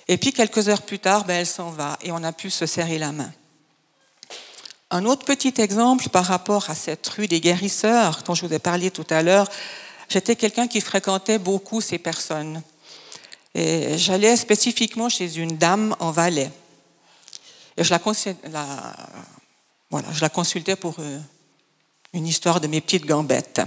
Et 0.07 0.17
puis 0.17 0.31
quelques 0.31 0.69
heures 0.69 0.83
plus 0.83 0.99
tard, 0.99 1.25
ben, 1.25 1.35
elle 1.35 1.47
s'en 1.47 1.71
va 1.71 1.97
et 2.01 2.11
on 2.11 2.23
a 2.23 2.31
pu 2.31 2.49
se 2.49 2.65
serrer 2.65 2.99
la 2.99 3.11
main. 3.11 3.31
Un 4.91 5.05
autre 5.05 5.25
petit 5.25 5.53
exemple 5.57 6.09
par 6.09 6.25
rapport 6.25 6.69
à 6.69 6.75
cette 6.75 7.07
rue 7.07 7.27
des 7.27 7.41
guérisseurs 7.41 8.21
dont 8.25 8.35
je 8.35 8.45
vous 8.45 8.53
ai 8.53 8.59
parlé 8.59 8.91
tout 8.91 9.05
à 9.09 9.23
l'heure, 9.23 9.49
j'étais 10.09 10.35
quelqu'un 10.35 10.67
qui 10.67 10.79
fréquentait 10.79 11.39
beaucoup 11.39 11.81
ces 11.81 11.97
personnes. 11.97 12.61
Et 13.55 13.97
j'allais 13.97 14.35
spécifiquement 14.35 15.09
chez 15.09 15.37
une 15.37 15.57
dame 15.57 15.95
en 15.99 16.11
Valais. 16.11 16.51
Et 17.77 17.83
je 17.83 17.89
la, 17.89 17.99
je 20.11 20.21
la 20.21 20.29
consultais 20.29 20.75
pour 20.75 20.95
euh, 20.99 21.19
une 22.13 22.27
histoire 22.27 22.61
de 22.61 22.67
mes 22.67 22.79
petites 22.79 23.05
gambettes. 23.05 23.61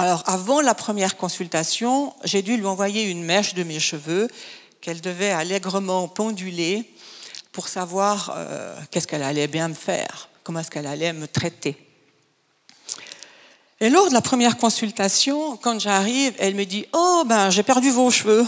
Alors, 0.00 0.22
avant 0.26 0.60
la 0.60 0.74
première 0.74 1.16
consultation, 1.16 2.14
j'ai 2.22 2.40
dû 2.40 2.56
lui 2.56 2.66
envoyer 2.66 3.10
une 3.10 3.24
mèche 3.24 3.54
de 3.54 3.64
mes 3.64 3.80
cheveux 3.80 4.28
qu'elle 4.80 5.00
devait 5.00 5.32
allègrement 5.32 6.06
penduler 6.06 6.88
pour 7.50 7.66
savoir 7.66 8.32
euh, 8.36 8.80
qu'est-ce 8.92 9.08
qu'elle 9.08 9.24
allait 9.24 9.48
bien 9.48 9.66
me 9.66 9.74
faire, 9.74 10.28
comment 10.44 10.60
est-ce 10.60 10.70
qu'elle 10.70 10.86
allait 10.86 11.12
me 11.12 11.26
traiter. 11.26 11.76
Et 13.80 13.90
lors 13.90 14.08
de 14.08 14.14
la 14.14 14.20
première 14.20 14.56
consultation, 14.56 15.56
quand 15.56 15.80
j'arrive, 15.80 16.32
elle 16.38 16.54
me 16.54 16.64
dit 16.64 16.86
Oh, 16.92 17.24
ben, 17.26 17.50
j'ai 17.50 17.64
perdu 17.64 17.90
vos 17.90 18.12
cheveux. 18.12 18.46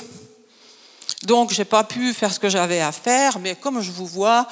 Donc, 1.25 1.51
j'ai 1.51 1.65
pas 1.65 1.83
pu 1.83 2.15
faire 2.15 2.33
ce 2.33 2.39
que 2.39 2.49
j'avais 2.49 2.81
à 2.81 2.93
faire, 2.93 3.41
mais 3.41 3.57
comme 3.57 3.81
je 3.81 3.91
vous 3.91 4.07
vois, 4.07 4.47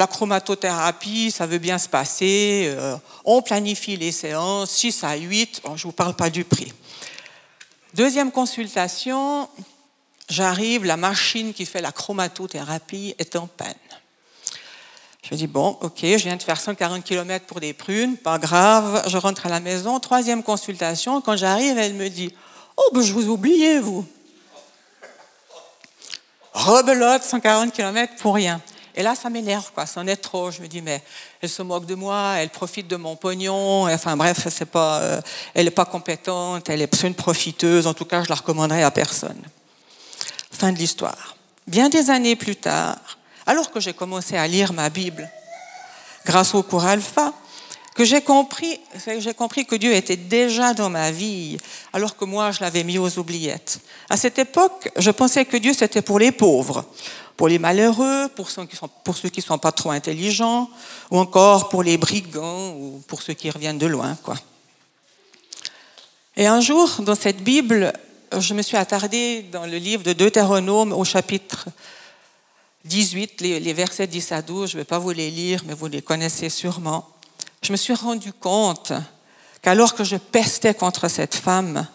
la 0.00 0.06
chromatothérapie, 0.06 1.30
ça 1.30 1.46
veut 1.46 1.58
bien 1.58 1.76
se 1.76 1.86
passer. 1.86 2.72
Euh, 2.74 2.96
on 3.26 3.42
planifie 3.42 3.98
les 3.98 4.12
séances, 4.12 4.70
6 4.70 5.04
à 5.04 5.14
8. 5.14 5.60
je 5.62 5.70
ne 5.70 5.76
vous 5.76 5.92
parle 5.92 6.14
pas 6.14 6.30
du 6.30 6.42
prix. 6.42 6.72
Deuxième 7.92 8.32
consultation, 8.32 9.46
j'arrive, 10.30 10.86
la 10.86 10.96
machine 10.96 11.52
qui 11.52 11.66
fait 11.66 11.82
la 11.82 11.92
chromatothérapie 11.92 13.14
est 13.18 13.36
en 13.36 13.46
panne. 13.46 13.74
Je 15.22 15.34
dis, 15.34 15.46
bon, 15.46 15.76
ok, 15.82 15.98
je 16.00 16.24
viens 16.24 16.36
de 16.36 16.42
faire 16.42 16.58
140 16.58 17.04
km 17.04 17.44
pour 17.44 17.60
des 17.60 17.74
prunes, 17.74 18.16
pas 18.16 18.38
grave, 18.38 19.02
je 19.06 19.18
rentre 19.18 19.44
à 19.44 19.48
la 19.50 19.60
maison. 19.60 20.00
Troisième 20.00 20.42
consultation, 20.42 21.20
quand 21.20 21.36
j'arrive, 21.36 21.76
elle 21.76 21.92
me 21.92 22.08
dit, 22.08 22.34
oh, 22.78 22.90
ben, 22.94 23.02
je 23.02 23.12
vous 23.12 23.28
oubliez, 23.28 23.80
vous. 23.80 24.06
Rebelote, 26.54 27.22
140 27.22 27.74
km 27.74 28.14
pour 28.16 28.34
rien. 28.34 28.62
Et 28.94 29.02
là, 29.02 29.14
ça 29.14 29.30
m'énerve, 29.30 29.70
quoi. 29.74 29.86
C'en 29.86 30.06
est 30.06 30.16
trop. 30.16 30.50
Je 30.50 30.60
me 30.62 30.66
dis, 30.66 30.82
mais 30.82 31.02
elle 31.40 31.48
se 31.48 31.62
moque 31.62 31.86
de 31.86 31.94
moi, 31.94 32.34
elle 32.38 32.50
profite 32.50 32.88
de 32.88 32.96
mon 32.96 33.16
pognon. 33.16 33.84
Enfin, 33.92 34.16
bref, 34.16 34.48
c'est 34.50 34.66
pas, 34.66 35.00
euh, 35.00 35.20
elle 35.54 35.66
n'est 35.66 35.70
pas 35.70 35.84
compétente, 35.84 36.68
elle 36.68 36.82
est 36.82 37.02
une 37.02 37.14
profiteuse. 37.14 37.86
En 37.86 37.94
tout 37.94 38.04
cas, 38.04 38.22
je 38.22 38.28
la 38.28 38.34
recommanderais 38.34 38.82
à 38.82 38.90
personne. 38.90 39.42
Fin 40.50 40.72
de 40.72 40.78
l'histoire. 40.78 41.36
Bien 41.66 41.88
des 41.88 42.10
années 42.10 42.36
plus 42.36 42.56
tard, 42.56 43.18
alors 43.46 43.70
que 43.70 43.80
j'ai 43.80 43.92
commencé 43.92 44.36
à 44.36 44.46
lire 44.46 44.72
ma 44.72 44.90
Bible, 44.90 45.30
grâce 46.24 46.54
au 46.54 46.62
cours 46.62 46.84
alpha, 46.84 47.32
que 47.94 48.04
j'ai 48.04 48.22
compris, 48.22 48.80
j'ai 49.18 49.34
compris 49.34 49.66
que 49.66 49.74
Dieu 49.74 49.92
était 49.92 50.16
déjà 50.16 50.74
dans 50.74 50.90
ma 50.90 51.10
vie, 51.10 51.58
alors 51.92 52.16
que 52.16 52.24
moi, 52.24 52.50
je 52.50 52.60
l'avais 52.60 52.84
mis 52.84 52.98
aux 52.98 53.18
oubliettes. 53.18 53.80
À 54.08 54.16
cette 54.16 54.38
époque, 54.38 54.90
je 54.96 55.10
pensais 55.10 55.44
que 55.44 55.56
Dieu, 55.56 55.72
c'était 55.74 56.02
pour 56.02 56.18
les 56.18 56.32
pauvres 56.32 56.84
pour 57.40 57.48
les 57.48 57.58
malheureux, 57.58 58.28
pour 58.36 58.50
ceux 58.50 58.66
qui 58.66 58.76
sont, 58.76 58.90
pour 59.02 59.16
ceux 59.16 59.30
qui 59.30 59.40
sont 59.40 59.56
pas 59.56 59.72
trop 59.72 59.92
intelligents, 59.92 60.68
ou 61.10 61.18
encore 61.18 61.70
pour 61.70 61.82
les 61.82 61.96
brigands, 61.96 62.74
ou 62.74 63.02
pour 63.06 63.22
ceux 63.22 63.32
qui 63.32 63.48
reviennent 63.48 63.78
de 63.78 63.86
loin, 63.86 64.14
quoi. 64.22 64.36
Et 66.36 66.46
un 66.46 66.60
jour, 66.60 67.00
dans 67.00 67.14
cette 67.14 67.42
Bible, 67.42 67.94
je 68.38 68.52
me 68.52 68.60
suis 68.60 68.76
attardée 68.76 69.40
dans 69.50 69.64
le 69.64 69.78
livre 69.78 70.02
de 70.02 70.12
Deutéronome 70.12 70.92
au 70.92 71.02
chapitre 71.06 71.68
18, 72.84 73.40
les, 73.40 73.72
versets 73.72 74.06
10 74.06 74.32
à 74.32 74.42
12. 74.42 74.72
Je 74.72 74.76
ne 74.76 74.82
vais 74.82 74.84
pas 74.84 74.98
vous 74.98 75.12
les 75.12 75.30
lire, 75.30 75.62
mais 75.64 75.72
vous 75.72 75.86
les 75.86 76.02
connaissez 76.02 76.50
sûrement. 76.50 77.08
Je 77.62 77.72
me 77.72 77.78
suis 77.78 77.94
rendu 77.94 78.34
compte 78.34 78.92
qu'alors 79.62 79.94
que 79.94 80.04
je 80.04 80.16
pestais 80.16 80.74
contre 80.74 81.08
cette 81.08 81.36
femme, 81.36 81.86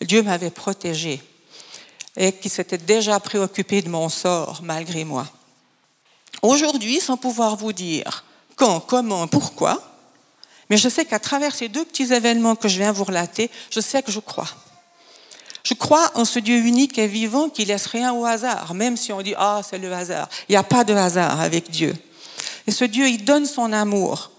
Dieu 0.00 0.22
m'avait 0.22 0.50
protégée 0.50 1.20
et 2.16 2.32
qui 2.32 2.48
s'était 2.48 2.78
déjà 2.78 3.18
préoccupé 3.20 3.82
de 3.82 3.88
mon 3.88 4.08
sort 4.08 4.60
malgré 4.62 5.04
moi. 5.04 5.26
Aujourd'hui, 6.42 7.00
sans 7.00 7.16
pouvoir 7.16 7.56
vous 7.56 7.72
dire 7.72 8.24
quand, 8.56 8.80
comment, 8.80 9.26
pourquoi, 9.28 9.80
mais 10.68 10.76
je 10.76 10.88
sais 10.88 11.04
qu'à 11.04 11.18
travers 11.18 11.54
ces 11.54 11.68
deux 11.68 11.84
petits 11.84 12.12
événements 12.12 12.56
que 12.56 12.68
je 12.68 12.78
viens 12.78 12.92
vous 12.92 13.04
relater, 13.04 13.50
je 13.70 13.80
sais 13.80 14.02
que 14.02 14.12
je 14.12 14.20
crois. 14.20 14.48
Je 15.64 15.74
crois 15.74 16.10
en 16.14 16.24
ce 16.24 16.38
Dieu 16.38 16.56
unique 16.56 16.98
et 16.98 17.06
vivant 17.06 17.48
qui 17.48 17.64
laisse 17.64 17.86
rien 17.86 18.12
au 18.12 18.24
hasard, 18.24 18.74
même 18.74 18.96
si 18.96 19.12
on 19.12 19.22
dit 19.22 19.34
ah 19.36 19.60
c'est 19.68 19.78
le 19.78 19.92
hasard. 19.92 20.28
Il 20.48 20.52
n'y 20.52 20.56
a 20.56 20.62
pas 20.62 20.84
de 20.84 20.94
hasard 20.94 21.40
avec 21.40 21.70
Dieu. 21.70 21.94
Et 22.66 22.72
ce 22.72 22.84
Dieu, 22.84 23.08
il 23.08 23.24
donne 23.24 23.46
son 23.46 23.72
amour, 23.72 24.30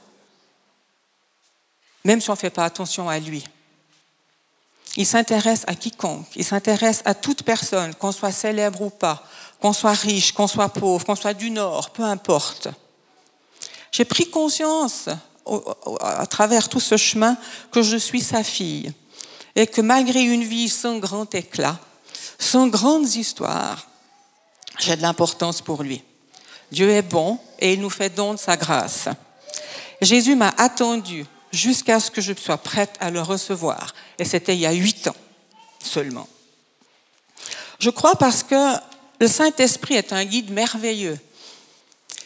même 2.04 2.20
si 2.20 2.30
on 2.30 2.34
ne 2.34 2.38
fait 2.38 2.50
pas 2.50 2.66
attention 2.66 3.10
à 3.10 3.20
lui. 3.20 3.44
Il 4.96 5.08
s'intéresse 5.08 5.64
à 5.66 5.76
quiconque, 5.76 6.28
il 6.36 6.46
s'intéresse 6.46 7.02
à 7.06 7.16
toute 7.16 7.44
personne, 7.44 7.96
qu'on 7.96 8.12
soit 8.12 8.32
célèbre 8.32 8.82
ou 8.82 8.90
pas, 8.90 9.24
qu'on 9.60 9.74
soit 9.74 9.94
riche, 9.94 10.34
qu'on 10.34 10.48
soit 10.48 10.70
pauvre, 10.70 11.04
qu'on 11.06 11.16
soit 11.16 11.34
du 11.34 11.50
Nord, 11.50 11.90
peu 11.90 12.04
importe. 12.04 12.68
J'ai 13.92 14.06
pris 14.06 14.30
conscience 14.30 15.10
à 16.02 16.26
travers 16.28 16.70
tout 16.70 16.80
ce 16.80 16.98
chemin 16.98 17.38
que 17.72 17.82
je 17.82 17.98
suis 17.98 18.22
sa 18.22 18.44
fille 18.44 18.94
et 19.56 19.68
que 19.68 19.82
malgré 19.82 20.22
une 20.22 20.44
vie 20.44 20.70
sans 20.70 20.98
grand 21.00 21.34
éclat, 21.34 21.80
sans 22.40 22.68
grandes 22.68 23.16
histoires, 23.16 23.88
j'ai 24.80 24.96
de 24.96 25.02
l'importance 25.02 25.62
pour 25.62 25.84
lui. 25.84 26.04
Dieu 26.72 26.90
est 26.90 27.04
bon 27.04 27.40
et 27.60 27.74
il 27.74 27.82
nous 27.82 27.90
fait 27.90 28.10
don 28.10 28.34
de 28.34 28.40
sa 28.40 28.58
grâce. 28.58 29.08
Jésus 30.02 30.36
m'a 30.36 30.54
attendu 30.58 31.26
jusqu'à 31.54 32.00
ce 32.00 32.12
que 32.12 32.20
je 32.20 32.34
sois 32.34 32.58
prête 32.58 32.96
à 33.00 33.12
le 33.12 33.22
recevoir. 33.22 33.94
Et 34.20 34.26
c'était 34.26 34.56
il 34.56 34.60
y 34.60 34.66
a 34.66 34.74
huit 34.74 35.08
ans 35.08 35.16
seulement. 35.80 36.28
Je 37.80 37.90
crois 37.90 38.16
parce 38.16 38.44
que 38.44 38.74
le 39.20 39.28
Saint-Esprit 39.28 39.96
est 39.96 40.12
un 40.12 40.26
guide 40.26 40.52
merveilleux. 40.52 41.20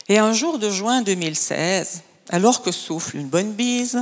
Et 0.10 0.18
un 0.18 0.32
jour 0.32 0.58
de 0.58 0.70
juin 0.70 1.02
2016, 1.02 2.02
alors 2.30 2.62
que 2.62 2.72
souffle 2.72 3.18
une 3.18 3.28
bonne 3.28 3.52
bise, 3.52 4.02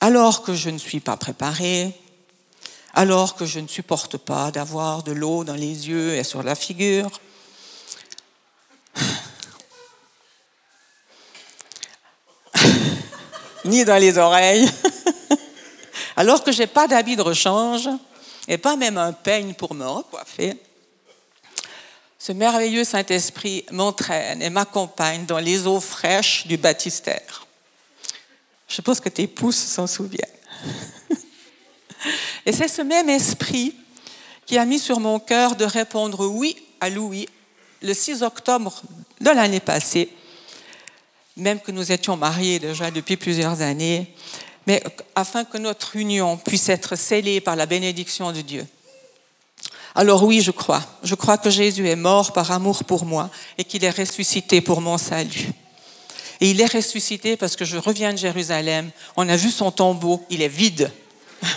alors 0.00 0.42
que 0.42 0.54
je 0.54 0.70
ne 0.70 0.78
suis 0.78 1.00
pas 1.00 1.16
préparée, 1.16 1.94
alors 2.92 3.36
que 3.36 3.46
je 3.46 3.60
ne 3.60 3.68
supporte 3.68 4.16
pas 4.16 4.50
d'avoir 4.50 5.02
de 5.02 5.12
l'eau 5.12 5.44
dans 5.44 5.54
les 5.54 5.88
yeux 5.88 6.14
et 6.14 6.24
sur 6.24 6.42
la 6.42 6.54
figure, 6.54 7.10
ni 13.64 13.84
dans 13.84 13.96
les 13.96 14.18
oreilles, 14.18 14.68
alors 16.16 16.44
que 16.44 16.52
je 16.52 16.60
n'ai 16.60 16.66
pas 16.66 16.86
d'habit 16.86 17.16
de 17.16 17.22
rechange 17.22 17.88
et 18.48 18.58
pas 18.58 18.76
même 18.76 18.98
un 18.98 19.12
peigne 19.12 19.54
pour 19.54 19.74
me 19.74 19.86
recoiffer. 19.86 20.56
Ce 22.18 22.32
merveilleux 22.32 22.84
Saint-Esprit 22.84 23.64
m'entraîne 23.70 24.40
et 24.40 24.50
m'accompagne 24.50 25.26
dans 25.26 25.38
les 25.38 25.66
eaux 25.66 25.80
fraîches 25.80 26.46
du 26.46 26.56
baptistère. 26.56 27.46
Je 28.68 28.80
pense 28.80 29.00
que 29.00 29.08
tes 29.08 29.26
pouces 29.26 29.56
s'en 29.56 29.86
souviennent. 29.86 30.24
Et 32.46 32.52
c'est 32.52 32.68
ce 32.68 32.82
même 32.82 33.08
esprit 33.08 33.74
qui 34.46 34.58
a 34.58 34.64
mis 34.64 34.78
sur 34.78 35.00
mon 35.00 35.18
cœur 35.18 35.56
de 35.56 35.64
répondre 35.64 36.26
oui 36.26 36.56
à 36.80 36.90
Louis 36.90 37.28
le 37.82 37.94
6 37.94 38.22
octobre 38.22 38.82
de 39.20 39.30
l'année 39.30 39.60
passée 39.60 40.10
même 41.36 41.60
que 41.60 41.72
nous 41.72 41.92
étions 41.92 42.16
mariés 42.16 42.58
déjà 42.58 42.90
depuis 42.90 43.16
plusieurs 43.16 43.60
années, 43.60 44.14
mais 44.66 44.82
afin 45.14 45.44
que 45.44 45.58
notre 45.58 45.96
union 45.96 46.36
puisse 46.36 46.68
être 46.68 46.96
scellée 46.96 47.40
par 47.40 47.56
la 47.56 47.66
bénédiction 47.66 48.32
de 48.32 48.40
Dieu. 48.40 48.66
Alors 49.94 50.24
oui, 50.24 50.40
je 50.40 50.50
crois. 50.50 50.82
Je 51.02 51.14
crois 51.14 51.38
que 51.38 51.50
Jésus 51.50 51.88
est 51.88 51.96
mort 51.96 52.32
par 52.32 52.50
amour 52.50 52.82
pour 52.84 53.04
moi 53.04 53.30
et 53.58 53.64
qu'il 53.64 53.84
est 53.84 53.96
ressuscité 53.96 54.60
pour 54.60 54.80
mon 54.80 54.98
salut. 54.98 55.50
Et 56.40 56.50
il 56.50 56.60
est 56.60 56.72
ressuscité 56.72 57.36
parce 57.36 57.54
que 57.54 57.64
je 57.64 57.76
reviens 57.78 58.12
de 58.12 58.18
Jérusalem, 58.18 58.90
on 59.16 59.28
a 59.28 59.36
vu 59.36 59.50
son 59.50 59.70
tombeau, 59.70 60.24
il 60.30 60.42
est 60.42 60.48
vide. 60.48 60.90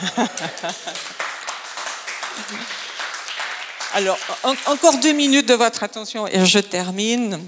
Alors, 3.94 4.20
encore 4.68 5.00
deux 5.00 5.14
minutes 5.14 5.48
de 5.48 5.56
votre 5.56 5.82
attention 5.82 6.28
et 6.28 6.46
je 6.46 6.60
termine. 6.60 7.40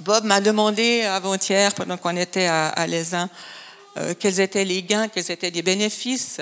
Bob 0.00 0.24
m'a 0.24 0.40
demandé 0.40 1.02
avant-hier, 1.02 1.74
pendant 1.74 1.96
qu'on 1.96 2.16
était 2.16 2.46
à, 2.46 2.68
à 2.68 2.86
euh, 2.86 4.14
quels 4.16 4.38
étaient 4.38 4.64
les 4.64 4.84
gains, 4.84 5.08
quels 5.08 5.28
étaient 5.32 5.50
les 5.50 5.62
bénéfices. 5.62 6.40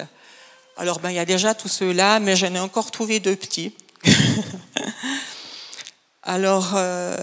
Alors, 0.76 1.00
ben, 1.00 1.08
il 1.08 1.16
y 1.16 1.18
a 1.18 1.24
déjà 1.24 1.54
tout 1.54 1.68
ceux-là, 1.68 2.20
mais 2.20 2.36
j'en 2.36 2.54
ai 2.54 2.58
encore 2.58 2.90
trouvé 2.90 3.18
deux 3.18 3.34
petits. 3.34 3.74
Alors, 6.22 6.72
euh, 6.74 7.16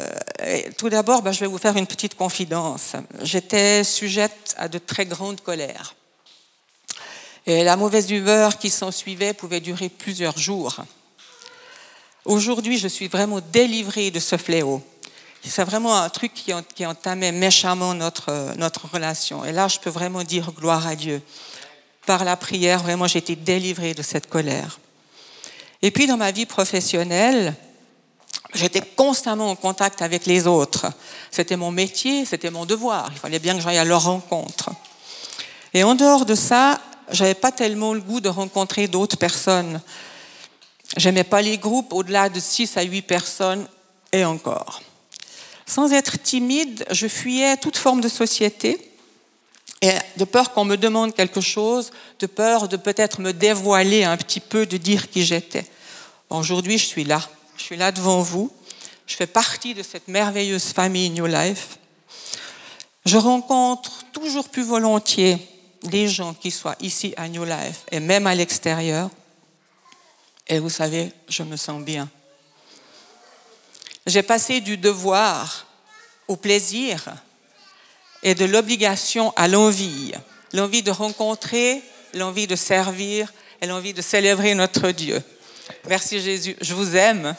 tout 0.76 0.90
d'abord, 0.90 1.22
ben, 1.22 1.32
je 1.32 1.40
vais 1.42 1.46
vous 1.46 1.60
faire 1.60 1.78
une 1.78 1.86
petite 1.86 2.16
confidence. 2.16 2.94
J'étais 3.22 3.84
sujette 3.84 4.56
à 4.58 4.68
de 4.68 4.80
très 4.80 5.06
grandes 5.06 5.42
colères. 5.42 5.94
Et 7.46 7.64
la 7.64 7.76
mauvaise 7.76 8.10
humeur 8.10 8.58
qui 8.58 8.72
s'en 8.72 8.90
suivait 8.90 9.34
pouvait 9.34 9.60
durer 9.60 9.90
plusieurs 9.90 10.40
jours. 10.40 10.78
Aujourd'hui, 12.26 12.80
je 12.80 12.88
suis 12.88 13.08
vraiment 13.08 13.40
délivrée 13.52 14.10
de 14.10 14.20
ce 14.20 14.38
fléau. 14.38 14.82
C'est 15.46 15.64
vraiment 15.64 15.96
un 15.98 16.10
truc 16.10 16.34
qui, 16.34 16.86
entamait 16.86 17.32
méchamment 17.32 17.94
notre, 17.94 18.54
notre 18.58 18.90
relation. 18.90 19.44
Et 19.44 19.52
là, 19.52 19.68
je 19.68 19.80
peux 19.80 19.90
vraiment 19.90 20.24
dire 20.24 20.52
gloire 20.54 20.88
à 20.88 20.96
Dieu. 20.96 21.22
Par 22.06 22.24
la 22.24 22.38
prière, 22.38 22.82
vraiment, 22.82 23.08
j'ai 23.08 23.20
été 23.20 23.36
délivrée 23.36 23.94
de 23.94 24.02
cette 24.02 24.30
colère. 24.30 24.80
Et 25.82 25.92
puis, 25.92 26.08
dans 26.08 26.18
ma 26.18 26.32
vie 26.32 26.46
professionnelle, 26.46 27.54
j'étais 28.54 28.82
constamment 28.82 29.50
en 29.50 29.56
contact 29.56 30.02
avec 30.02 30.26
les 30.26 30.48
autres. 30.48 30.88
C'était 31.30 31.58
mon 31.58 31.72
métier, 31.72 32.26
c'était 32.26 32.50
mon 32.50 32.66
devoir. 32.66 33.10
Il 33.12 33.20
fallait 33.20 33.40
bien 33.40 33.56
que 33.56 33.62
j'aille 33.62 33.78
à 33.78 33.84
leur 33.84 34.04
rencontre. 34.04 34.70
Et 35.74 35.84
en 35.84 35.96
dehors 35.96 36.26
de 36.26 36.36
ça, 36.36 36.80
j'avais 37.12 37.34
pas 37.34 37.52
tellement 37.52 37.94
le 37.94 38.00
goût 38.00 38.22
de 38.22 38.30
rencontrer 38.30 38.88
d'autres 38.88 39.18
personnes. 39.18 39.82
J'aimais 40.96 41.24
pas 41.24 41.42
les 41.42 41.58
groupes 41.58 41.92
au-delà 41.92 42.30
de 42.30 42.40
6 42.40 42.78
à 42.78 42.84
8 42.84 43.02
personnes 43.02 43.68
et 44.12 44.24
encore. 44.24 44.82
Sans 45.66 45.94
être 45.94 46.22
timide, 46.22 46.86
je 46.92 47.08
fuyais 47.08 47.58
toute 47.58 47.78
forme 47.78 48.02
de 48.02 48.10
société 48.10 48.92
et 49.82 49.92
de 50.18 50.24
peur 50.24 50.54
qu'on 50.54 50.66
me 50.66 50.78
demande 50.78 51.14
quelque 51.14 51.42
chose, 51.42 51.92
de 52.20 52.26
peur 52.26 52.68
de 52.68 52.78
peut-être 52.78 53.22
me 53.22 53.34
dévoiler 53.34 54.04
un 54.04 54.18
petit 54.18 54.40
peu, 54.40 54.66
de 54.66 54.78
dire 54.78 55.10
qui 55.10 55.26
j'étais. 55.26 55.66
Aujourd'hui, 56.30 56.78
je 56.78 56.86
suis 56.86 57.04
là. 57.04 57.22
Je 57.58 57.64
suis 57.64 57.78
là 57.78 57.92
devant 57.92 58.22
vous. 58.22 58.52
Je 59.06 59.16
fais 59.16 59.28
partie 59.28 59.74
de 59.74 59.84
cette 59.84 60.08
merveilleuse 60.08 60.72
famille 60.72 61.10
New 61.10 61.26
Life. 61.26 61.78
Je 63.06 63.18
rencontre 63.18 64.06
toujours 64.14 64.48
plus 64.48 64.64
volontiers 64.64 65.38
les 65.92 66.08
gens 66.08 66.34
qui 66.34 66.52
soient 66.52 66.78
ici 66.80 67.14
à 67.18 67.28
New 67.28 67.44
Life 67.44 67.86
et 67.92 68.00
même 68.00 68.28
à 68.28 68.36
l'extérieur. 68.36 69.10
Et 70.48 70.60
vous 70.60 70.70
savez, 70.70 71.12
je 71.28 71.44
me 71.44 71.58
sens 71.58 71.84
bien. 71.84 72.10
J'ai 74.06 74.24
passé 74.24 74.60
du 74.60 74.76
devoir 74.76 75.66
au 76.28 76.36
plaisir 76.36 77.06
et 78.22 78.36
de 78.36 78.44
l'obligation 78.44 79.32
à 79.38 79.48
l'envie. 79.48 80.12
L'envie 80.52 80.84
de 80.84 80.92
rencontrer, 80.92 81.82
l'envie 82.14 82.48
de 82.48 82.58
servir 82.58 83.32
et 83.62 83.68
l'envie 83.68 83.94
de 83.94 84.02
célébrer 84.02 84.56
notre 84.56 84.92
Dieu. 84.92 85.24
Merci 85.88 86.20
Jésus, 86.22 86.58
je 86.60 86.74
vous 86.74 86.98
aime. 86.98 87.34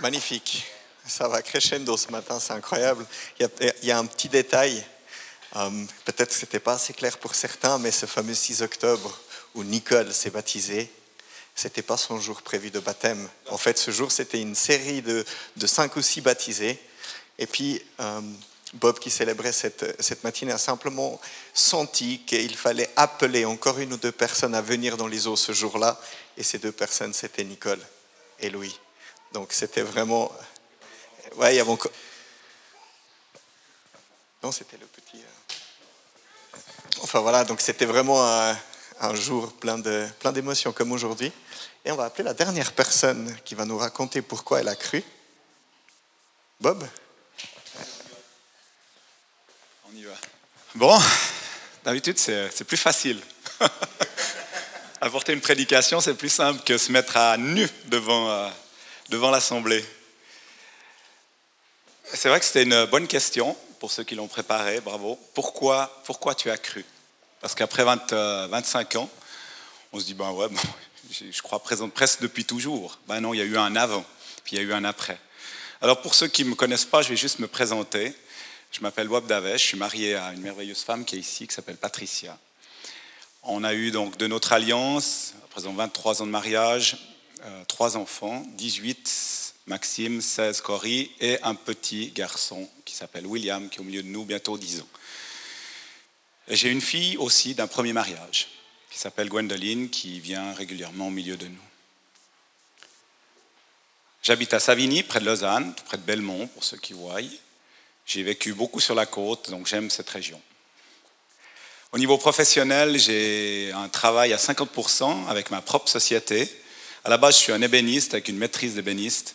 Magnifique. 0.00 0.66
Ça 1.12 1.28
va 1.28 1.42
crescendo 1.42 1.94
ce 1.98 2.10
matin, 2.10 2.40
c'est 2.40 2.54
incroyable. 2.54 3.04
Il 3.38 3.46
y, 3.82 3.90
a, 3.90 3.98
un 3.98 4.06
petit 4.06 4.30
détail, 4.30 4.82
euh, 5.56 5.84
peut-être 6.06 6.30
que 6.30 6.34
ce 6.34 6.46
n'était 6.46 6.58
pas 6.58 6.72
assez 6.72 6.94
clair 6.94 7.18
pour 7.18 7.34
certains, 7.34 7.76
mais 7.76 7.90
ce 7.90 8.06
fameux 8.06 8.32
6 8.32 8.62
octobre 8.62 9.20
où 9.54 9.62
Nicole 9.62 10.10
s'est 10.14 10.30
baptisée, 10.30 10.90
ce 11.54 11.66
n'était 11.66 11.82
pas 11.82 11.98
son 11.98 12.18
jour 12.18 12.40
prévu 12.40 12.70
de 12.70 12.80
baptême. 12.80 13.28
En 13.50 13.58
fait, 13.58 13.76
ce 13.76 13.90
jour, 13.90 14.10
c'était 14.10 14.40
une 14.40 14.54
série 14.54 15.02
de, 15.02 15.22
de, 15.58 15.66
cinq 15.66 15.96
ou 15.96 16.02
six 16.02 16.22
baptisés. 16.22 16.80
Et 17.38 17.46
puis, 17.46 17.82
euh, 18.00 18.22
Bob, 18.72 18.98
qui 18.98 19.10
célébrait 19.10 19.52
cette, 19.52 20.00
cette 20.00 20.24
matinée, 20.24 20.52
a 20.52 20.58
simplement 20.58 21.20
senti 21.52 22.20
qu'il 22.20 22.56
fallait 22.56 22.88
appeler 22.96 23.44
encore 23.44 23.78
une 23.78 23.92
ou 23.92 23.98
deux 23.98 24.12
personnes 24.12 24.54
à 24.54 24.62
venir 24.62 24.96
dans 24.96 25.08
les 25.08 25.26
eaux 25.26 25.36
ce 25.36 25.52
jour-là. 25.52 26.00
Et 26.38 26.42
ces 26.42 26.56
deux 26.56 26.72
personnes, 26.72 27.12
c'était 27.12 27.44
Nicole 27.44 27.80
et 28.40 28.48
Louis. 28.48 28.80
Donc 29.34 29.52
c'était 29.52 29.82
vraiment... 29.82 30.32
Ouais, 31.36 31.54
il 31.54 31.56
y 31.56 31.60
avait 31.60 31.70
encore... 31.70 31.92
Non, 34.42 34.52
c'était 34.52 34.76
le 34.76 34.86
petit... 34.86 35.22
Euh, 35.22 36.58
enfin 37.02 37.20
voilà, 37.20 37.44
donc 37.44 37.60
c'était 37.60 37.84
vraiment 37.84 38.26
un, 38.26 38.56
un, 39.00 39.14
jour 39.14 39.52
plein 39.52 39.78
de 39.78 40.06
plein 40.18 40.32
d'émotions 40.32 40.72
comme 40.72 40.92
aujourd'hui. 40.92 41.32
Et 41.84 41.92
on 41.92 41.96
va 41.96 42.04
appeler 42.04 42.24
la 42.24 42.34
dernière 42.34 42.72
personne 42.72 43.36
qui 43.44 43.54
va 43.54 43.64
nous 43.64 43.78
raconter 43.78 44.20
pourquoi 44.20 44.60
elle 44.60 44.68
a 44.68 44.76
cru. 44.76 45.02
Bob? 46.60 46.86
On 49.88 49.96
y 49.96 50.02
va. 50.02 50.14
Bon, 50.74 50.98
d'habitude 51.84 52.18
c'est 52.18 52.64
plus 52.64 52.76
facile. 52.76 53.20
Apporter 55.00 55.32
une 55.32 55.40
prédication, 55.40 56.00
c'est 56.00 56.14
plus 56.14 56.28
simple 56.28 56.62
que 56.64 56.78
se 56.78 56.90
mettre 56.92 57.16
à 57.16 57.36
nu 57.36 57.68
devant... 57.86 58.28
Euh, 58.28 58.48
devant 59.12 59.30
l'Assemblée 59.30 59.84
C'est 62.14 62.28
vrai 62.28 62.40
que 62.40 62.44
c'était 62.44 62.64
une 62.64 62.84
bonne 62.84 63.08
question 63.08 63.56
pour 63.80 63.90
ceux 63.90 64.04
qui 64.04 64.14
l'ont 64.14 64.28
préparé, 64.28 64.80
bravo. 64.80 65.18
Pourquoi, 65.32 66.02
pourquoi 66.04 66.34
tu 66.34 66.50
as 66.50 66.58
cru? 66.58 66.84
Parce 67.40 67.54
qu'après 67.54 67.84
25 67.84 68.96
ans, 68.96 69.08
on 69.92 69.98
se 69.98 70.04
dit, 70.04 70.12
ben 70.12 70.30
ouais, 70.32 70.48
je 71.10 71.40
crois 71.40 71.58
présente 71.58 71.94
presque 71.94 72.20
depuis 72.20 72.44
toujours. 72.44 72.98
Ben 73.08 73.20
non, 73.20 73.32
il 73.32 73.38
y 73.38 73.40
a 73.40 73.44
eu 73.44 73.56
un 73.56 73.74
avant, 73.76 74.04
puis 74.44 74.56
il 74.56 74.58
y 74.58 74.60
a 74.60 74.64
eu 74.64 74.74
un 74.74 74.84
après. 74.84 75.18
Alors 75.80 76.02
pour 76.02 76.14
ceux 76.14 76.28
qui 76.28 76.44
ne 76.44 76.50
me 76.50 76.54
connaissent 76.54 76.84
pas, 76.84 77.00
je 77.00 77.08
vais 77.08 77.16
juste 77.16 77.38
me 77.38 77.48
présenter. 77.48 78.14
Je 78.72 78.80
m'appelle 78.80 79.08
Wab 79.08 79.26
Davesh, 79.26 79.62
je 79.62 79.66
suis 79.68 79.78
marié 79.78 80.14
à 80.14 80.32
une 80.32 80.42
merveilleuse 80.42 80.82
femme 80.82 81.06
qui 81.06 81.16
est 81.16 81.20
ici, 81.20 81.48
qui 81.48 81.54
s'appelle 81.54 81.78
Patricia. 81.78 82.38
On 83.42 83.64
a 83.64 83.72
eu 83.72 83.90
donc 83.90 84.18
de 84.18 84.26
notre 84.26 84.52
alliance, 84.52 85.32
à 85.44 85.46
présent 85.48 85.72
23 85.72 86.20
ans 86.20 86.26
de 86.26 86.30
mariage, 86.30 86.98
euh, 87.44 87.64
trois 87.64 87.96
enfants, 87.96 88.44
18 88.50 89.51
Maxime, 89.66 90.20
16 90.20 90.60
Cory 90.60 91.10
et 91.20 91.40
un 91.42 91.54
petit 91.54 92.10
garçon 92.10 92.68
qui 92.84 92.94
s'appelle 92.94 93.26
William, 93.26 93.68
qui 93.68 93.78
est 93.78 93.80
au 93.80 93.84
milieu 93.84 94.02
de 94.02 94.08
nous, 94.08 94.24
bientôt 94.24 94.58
10 94.58 94.80
ans. 94.80 94.88
J'ai 96.48 96.70
une 96.70 96.80
fille 96.80 97.16
aussi 97.16 97.54
d'un 97.54 97.68
premier 97.68 97.92
mariage, 97.92 98.48
qui 98.90 98.98
s'appelle 98.98 99.28
Gwendoline, 99.28 99.88
qui 99.88 100.18
vient 100.20 100.52
régulièrement 100.54 101.08
au 101.08 101.10
milieu 101.10 101.36
de 101.36 101.46
nous. 101.46 101.62
J'habite 104.22 104.52
à 104.54 104.60
Savigny, 104.60 105.02
près 105.02 105.20
de 105.20 105.24
Lausanne, 105.24 105.74
près 105.86 105.96
de 105.96 106.02
Belmont, 106.02 106.48
pour 106.48 106.64
ceux 106.64 106.76
qui 106.76 106.92
voient. 106.92 107.20
J'ai 108.04 108.22
vécu 108.22 108.54
beaucoup 108.54 108.80
sur 108.80 108.94
la 108.94 109.06
côte, 109.06 109.50
donc 109.50 109.66
j'aime 109.66 109.90
cette 109.90 110.10
région. 110.10 110.40
Au 111.92 111.98
niveau 111.98 112.18
professionnel, 112.18 112.98
j'ai 112.98 113.70
un 113.74 113.88
travail 113.88 114.32
à 114.32 114.38
50% 114.38 115.28
avec 115.28 115.50
ma 115.50 115.60
propre 115.60 115.88
société 115.88 116.50
à 117.04 117.10
la 117.10 117.16
base, 117.16 117.36
je 117.36 117.42
suis 117.42 117.52
un 117.52 117.62
ébéniste 117.62 118.14
avec 118.14 118.28
une 118.28 118.38
maîtrise 118.38 118.76
d'ébéniste. 118.76 119.34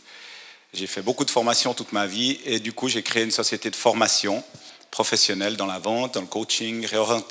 J'ai 0.74 0.88
fait 0.88 1.02
beaucoup 1.02 1.26
de 1.26 1.32
formations 1.32 1.74
toute 1.74 1.92
ma 1.92 2.06
vie 2.06 2.40
et 2.46 2.60
du 2.60 2.74
coup, 2.74 2.90
j'ai 2.90 3.04
créé 3.04 3.24
une 3.24 3.32
société 3.32 3.70
de 3.70 3.76
formation 3.76 4.44
professionnelle 4.92 5.58
dans 5.58 5.66
la 5.66 5.80
vente, 5.80 6.16
dans 6.16 6.22
le 6.22 6.28
coaching, 6.28 6.88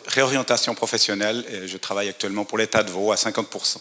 réorientation 0.07 0.75
professionnelle 0.75 1.45
et 1.51 1.69
je 1.69 1.77
travaille 1.77 2.09
actuellement 2.09 2.45
pour 2.45 2.59
l'État 2.59 2.83
de 2.83 2.91
Vaud 2.91 3.13
à 3.13 3.17
50%. 3.17 3.79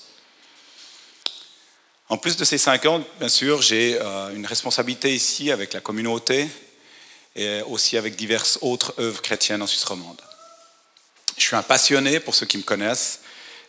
En 2.10 2.18
plus 2.18 2.38
de 2.38 2.46
ces 2.46 2.58
50, 2.58 3.04
bien 3.20 3.30
sûr, 3.30 3.62
j'ai 3.62 3.98
euh, 4.00 4.36
une 4.36 4.46
responsabilité 4.46 5.13
ici 5.13 5.52
avec 5.52 5.74
la 5.74 5.82
communauté 5.82 6.48
et 7.36 7.62
aussi 7.63 7.98
avec 7.98 8.15
diverses 8.15 8.60
autres 8.62 8.94
œuvres 9.00 9.22
chrétiennes 9.22 9.62
en 9.62 9.68
Suisse 9.68 9.84
romande. 9.84 10.22
Je 11.38 11.44
suis 11.44 11.56
un 11.56 11.63
passionné, 11.63 12.20
pour 12.20 12.36
ceux 12.36 12.46
qui 12.46 12.58
me 12.58 12.63
connaissent, 12.63 13.22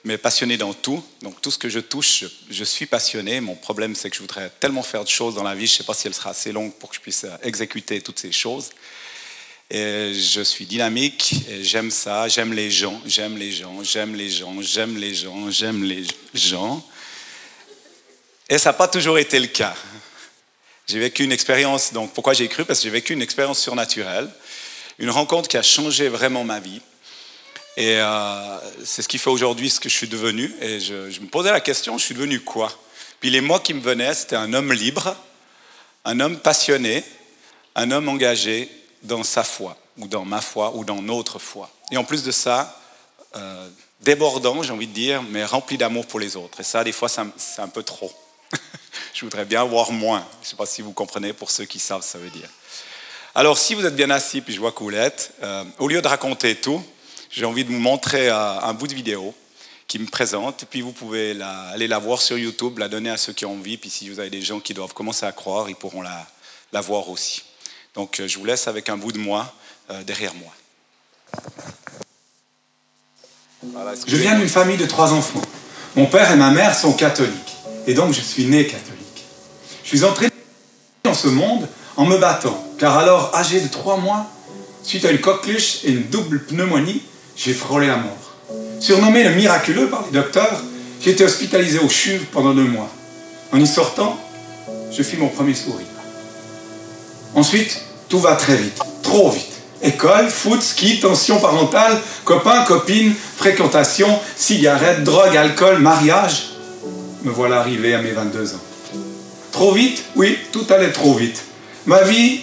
mais 0.07 0.19
passionné 0.19 0.57
dans 0.57 0.73
tout. 0.73 1.03
Donc 1.21 1.43
tout 1.43 1.51
ce 1.51 1.59
que 1.59 1.69
je 1.69 1.81
touche, 1.81 2.25
je, 2.49 2.65
suis 2.65 2.87
passionné. 2.87 3.41
Mon 3.41 3.57
problème, 3.57 3.97
c'est 3.97 4.09
que 4.09 4.15
je 4.15 4.21
voudrais 4.21 4.51
tellement 4.61 4.85
faire 4.85 5.03
de 5.03 5.09
choses 5.09 5.35
dans 5.35 5.43
la 5.43 5.57
vie. 5.57 5.67
Je 5.67 5.73
ne 5.73 5.77
sais 5.79 5.85
pas 5.85 5.95
si 5.95 6.07
elle 6.07 6.15
sera 6.15 6.31
assez 6.31 6.53
longue 6.53 6.73
pour 6.75 6.91
que 6.91 6.95
je 6.95 7.01
puisse 7.01 7.25
euh, 7.25 7.37
exécuter 7.43 8.01
toutes 8.01 8.21
ces 8.21 8.31
choses. 8.31 8.71
Et 9.69 10.15
je 10.15 10.43
suis 10.43 10.65
dynamique, 10.65 11.35
j'aime 11.61 11.91
ça, 11.91 12.29
j'aime 12.29 12.53
les 12.53 12.71
gens, 12.71 13.03
j'aime 13.05 13.37
les 13.37 13.51
gens, 13.51 13.83
j'aime 13.83 14.15
les 14.15 14.31
gens, 14.31 14.63
j'aime 14.63 14.97
les 14.97 15.13
gens, 15.13 15.51
j'aime 15.51 15.83
les 15.83 16.07
gens. 16.35 16.87
Et 18.49 18.59
ça 18.59 18.69
n'a 18.69 18.75
pas 18.75 18.87
toujours 18.87 19.19
été 19.19 19.41
le 19.41 19.49
cas. 19.49 19.75
J'ai 20.87 21.01
vécu 21.01 21.25
une 21.25 21.33
expérience, 21.33 21.93
donc 21.93 22.15
pourquoi 22.15 22.33
j'ai 22.33 22.47
cru? 22.47 22.65
Parce 22.65 22.79
que 22.79 22.85
j'ai 22.85 22.91
vécu 22.91 23.13
une 23.13 23.23
expérience 23.23 23.61
surnaturelle, 23.61 24.31
une 25.01 25.11
rencontre 25.11 25.49
qui 25.49 25.57
a 25.57 25.65
changé 25.65 26.09
vraiment 26.09 26.45
ma 26.45 26.61
vie. 26.61 26.81
Et 27.77 28.01
euh, 28.01 28.59
c'est 28.85 29.03
ce 29.03 29.09
qui 29.09 29.19
fait 29.19 29.29
aujourd'hui 29.29 29.69
ce 29.69 29.81
que 29.81 29.89
je 29.89 29.95
suis 29.95 30.09
devenu. 30.09 30.55
Et 30.63 30.81
je, 30.81 31.21
me 31.21 31.27
posais 31.27 31.53
la 31.53 31.61
question, 31.61 31.99
je 31.99 32.05
suis 32.05 32.15
devenu 32.15 32.41
quoi? 32.41 32.73
Puis 33.21 33.31
les 33.31 33.43
mots 33.43 33.59
qui 33.59 33.75
me 33.75 33.81
venaient, 33.81 34.15
c'était 34.15 34.37
un 34.37 34.55
homme 34.55 34.73
libre, 34.73 35.15
un 36.05 36.21
homme 36.21 36.39
passionné, 36.39 37.05
un 37.75 37.91
homme 37.91 38.09
engagé 38.09 38.71
dans 39.03 39.23
sa 39.25 39.45
foi, 39.45 39.77
ou 39.99 40.09
dans 40.09 40.25
ma 40.25 40.41
foi, 40.41 40.75
ou 40.75 40.85
dans 40.85 41.03
notre 41.03 41.39
foi. 41.39 41.71
Et 41.91 41.99
en 41.99 42.05
plus 42.05 42.23
de 42.23 42.31
ça, 42.31 42.81
euh, 43.37 43.69
débordant, 44.01 44.63
j'ai 44.63 44.73
envie 44.73 44.87
de 44.87 44.95
dire, 44.95 45.23
mais 45.23 45.45
rempli 45.45 45.77
d'amour 45.77 46.07
pour 46.07 46.19
les 46.19 46.37
autres. 46.37 46.61
Et 46.61 46.65
ça, 46.65 46.83
des 46.83 46.93
fois, 46.93 47.09
c'est 47.09 47.61
un 47.61 47.69
peu 47.69 47.83
trop. 47.83 48.13
je 49.15 49.21
voudrais 49.25 49.45
bien 49.45 49.65
voir 49.65 49.93
moins. 49.93 50.27
Je 50.41 50.47
ne 50.47 50.51
sais 50.51 50.57
pas 50.57 50.67
si 50.67 50.81
vous 50.81 50.93
comprenez, 50.93 51.35
pour 51.35 51.51
ceux 51.51 51.67
qui 51.67 51.79
savent, 51.79 52.03
ça 52.03 52.17
veut 52.17 52.31
dire. 52.31 52.49
Alors, 53.35 53.59
si 53.59 53.75
vous 53.75 53.85
êtes 53.85 53.97
bien 53.97 54.09
assis, 54.09 54.41
puis 54.41 54.55
je 54.55 54.61
vois 54.61 54.73
que 54.73 54.79
vous 54.79 54.89
l'êtes, 54.89 55.33
euh, 55.43 55.65
au 55.79 55.89
lieu 55.89 56.01
de 56.01 56.09
raconter 56.09 56.55
tout, 56.55 56.83
j'ai 57.37 57.45
envie 57.45 57.65
de 57.65 57.71
vous 57.71 57.79
montrer 57.79 58.31
euh, 58.31 58.61
un 58.61 58.73
bout 58.73 58.87
de 58.87 58.95
vidéo 58.95 59.35
qui 59.87 59.99
me 59.99 60.07
présente. 60.07 60.65
puis 60.71 60.81
vous 60.81 60.93
pouvez 60.93 61.41
aller 61.43 61.87
la 61.87 61.99
voir 61.99 62.21
sur 62.23 62.39
YouTube, 62.39 62.79
la 62.79 62.89
donner 62.89 63.11
à 63.11 63.19
ceux 63.19 63.35
qui 63.35 63.45
ont 63.45 63.53
envie. 63.53 63.77
Puis 63.77 63.91
si 63.91 64.09
vous 64.09 64.19
avez 64.19 64.31
des 64.31 64.41
gens 64.41 64.59
qui 64.59 64.73
doivent 64.73 64.95
commencer 64.95 65.27
à 65.27 65.33
croire, 65.33 65.69
ils 65.69 65.77
pourront 65.77 66.01
la, 66.01 66.27
la 66.73 66.81
voir 66.81 67.11
aussi. 67.11 67.45
Donc 67.95 68.21
je 68.27 68.39
vous 68.39 68.45
laisse 68.47 68.67
avec 68.67 68.89
un 68.89 68.97
bout 68.97 69.13
de 69.13 69.19
moi 69.19 69.55
derrière 70.05 70.33
moi. 70.35 70.53
Je 74.09 74.17
viens 74.17 74.37
d'une 74.37 74.49
famille 74.49 74.77
de 74.77 74.87
trois 74.87 75.13
enfants. 75.13 75.43
Mon 75.95 76.07
père 76.07 76.33
et 76.33 76.37
ma 76.37 76.51
mère 76.51 76.77
sont 76.77 76.95
catholiques. 76.95 77.57
Et 77.87 77.95
donc 77.95 78.13
je 78.13 78.21
suis 78.23 78.47
né 78.47 78.67
catholique. 78.67 79.25
Je 79.85 79.89
suis 79.89 80.05
entré 80.05 80.31
dans 81.05 81.15
ce 81.15 81.29
monde 81.29 81.69
en 81.97 82.07
me 82.07 82.19
battant. 82.19 82.61
Car 82.79 82.99
alors, 82.99 83.33
âgé 83.37 83.61
de 83.61 83.69
trois 83.69 83.99
mois, 83.99 84.27
suite 84.83 85.05
à 85.05 85.13
une 85.13 85.21
coqueluche 85.21 85.85
et 85.85 85.91
une 85.91 86.09
double 86.09 86.45
pneumonie, 86.45 87.03
j'ai 87.37 87.53
frôlé 87.53 87.87
la 87.87 87.97
mort. 87.97 88.17
Surnommé 88.81 89.23
le 89.23 89.35
miraculeux 89.35 89.89
par 89.89 90.05
les 90.07 90.13
docteurs, 90.13 90.63
j'ai 91.01 91.11
été 91.11 91.25
hospitalisé 91.25 91.79
au 91.79 91.89
CHUV 91.89 92.27
pendant 92.33 92.55
deux 92.55 92.65
mois. 92.65 92.91
En 93.53 93.61
y 93.61 93.67
sortant, 93.67 94.19
je 94.91 95.03
fis 95.03 95.17
mon 95.17 95.29
premier 95.29 95.55
sourire. 95.55 95.87
Ensuite, 97.35 97.83
tout 98.09 98.19
va 98.19 98.35
très 98.35 98.57
vite, 98.57 98.79
trop 99.03 99.31
vite. 99.31 99.45
École, 99.83 100.29
foot, 100.31 100.63
ski, 100.63 101.01
tension 101.01 101.39
parentale, 101.39 102.01
copains, 102.25 102.65
copines, 102.65 103.15
fréquentation, 103.37 104.09
cigarettes, 104.37 105.05
drogue, 105.05 105.37
alcool, 105.37 105.79
mariage. 105.79 106.51
Me 107.23 107.31
voilà 107.31 107.61
arrivé 107.61 107.95
à 107.95 108.01
mes 108.01 108.13
22 108.13 108.55
ans. 108.55 108.61
Trop 109.53 109.73
vite? 109.73 110.05
Oui, 110.17 110.39
tout 110.53 110.65
allait 110.71 110.93
trop 110.93 111.15
vite. 111.15 111.43
Ma 111.85 112.03
vie 112.03 112.41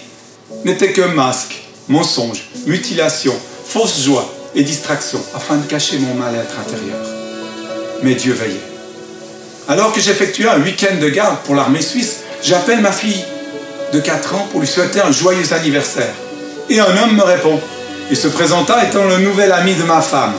n'était 0.63 0.93
que 0.93 1.01
masque, 1.01 1.63
mensonge, 1.89 2.49
mutilation, 2.67 3.33
fausse 3.65 4.01
joie 4.03 4.32
et 4.55 4.63
distraction 4.63 5.19
afin 5.35 5.57
de 5.57 5.65
cacher 5.65 5.97
mon 5.99 6.13
mal-être 6.13 6.55
intérieur. 6.59 6.99
Mais 8.01 8.15
Dieu 8.15 8.33
veillait. 8.33 8.61
Alors 9.67 9.93
que 9.93 10.01
j'effectuais 10.01 10.49
un 10.49 10.61
week-end 10.61 10.95
de 10.99 11.09
garde 11.09 11.37
pour 11.45 11.55
l'armée 11.55 11.81
suisse, 11.81 12.19
j'appelle 12.43 12.81
ma 12.81 12.91
fille 12.91 13.23
de 13.93 13.99
4 13.99 14.35
ans 14.35 14.47
pour 14.51 14.59
lui 14.59 14.67
souhaiter 14.67 15.01
un 15.01 15.11
joyeux 15.11 15.53
anniversaire. 15.53 16.13
Et 16.69 16.79
un 16.79 16.97
homme 16.97 17.15
me 17.15 17.23
répond. 17.23 17.59
Il 18.09 18.17
se 18.17 18.27
présenta 18.27 18.83
étant 18.83 19.05
le 19.05 19.19
nouvel 19.19 19.51
ami 19.51 19.75
de 19.75 19.83
ma 19.83 20.01
femme. 20.01 20.33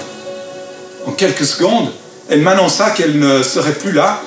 En 1.06 1.12
quelques 1.12 1.46
secondes, 1.46 1.90
elle 2.28 2.40
m'annonça 2.40 2.90
qu'elle 2.90 3.18
ne 3.18 3.42
serait 3.42 3.72
plus 3.72 3.92
là 3.92 4.20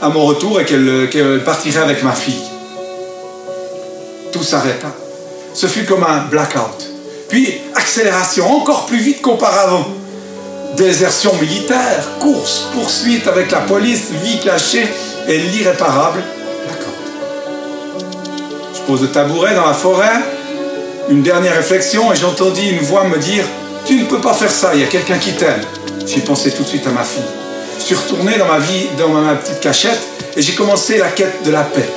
à 0.00 0.08
mon 0.08 0.24
retour 0.24 0.60
et 0.60 0.64
qu'elle 0.64 1.42
partirait 1.44 1.82
avec 1.82 2.02
ma 2.02 2.12
fille. 2.12 2.42
Tout 4.32 4.42
s'arrêta. 4.42 4.88
Ce 5.54 5.66
fut 5.66 5.84
comme 5.84 6.04
un 6.04 6.24
blackout. 6.24 6.91
Puis 7.32 7.62
accélération 7.74 8.54
encore 8.54 8.84
plus 8.84 8.98
vite 8.98 9.22
qu'auparavant. 9.22 9.86
Désertion 10.76 11.34
militaire, 11.40 12.18
course, 12.20 12.68
poursuite 12.74 13.26
avec 13.26 13.50
la 13.50 13.60
police, 13.60 14.10
vie 14.22 14.38
cachée 14.38 14.86
et 15.26 15.38
l'irréparable 15.38 16.22
blackout. 16.66 16.94
Je 18.74 18.80
pose 18.82 19.00
le 19.00 19.08
tabouret 19.08 19.54
dans 19.54 19.66
la 19.66 19.72
forêt 19.72 20.20
une 21.08 21.22
dernière 21.22 21.54
réflexion 21.54 22.12
et 22.12 22.16
j'entendis 22.16 22.68
une 22.68 22.80
voix 22.80 23.04
me 23.04 23.16
dire 23.16 23.44
Tu 23.86 23.94
ne 23.94 24.04
peux 24.04 24.20
pas 24.20 24.34
faire 24.34 24.50
ça, 24.50 24.72
il 24.74 24.80
y 24.80 24.84
a 24.84 24.88
quelqu'un 24.88 25.16
qui 25.16 25.32
t'aime. 25.32 25.62
J'ai 26.04 26.20
pensé 26.20 26.50
tout 26.50 26.64
de 26.64 26.68
suite 26.68 26.86
à 26.86 26.90
ma 26.90 27.02
fille. 27.02 27.22
Je 27.78 27.82
suis 27.82 27.94
retourné 27.94 28.36
dans 28.36 28.46
ma 28.46 28.58
vie, 28.58 28.88
dans 28.98 29.08
ma 29.08 29.36
petite 29.36 29.60
cachette 29.60 30.00
et 30.36 30.42
j'ai 30.42 30.52
commencé 30.52 30.98
la 30.98 31.08
quête 31.08 31.42
de 31.46 31.50
la 31.50 31.62
paix. 31.62 31.88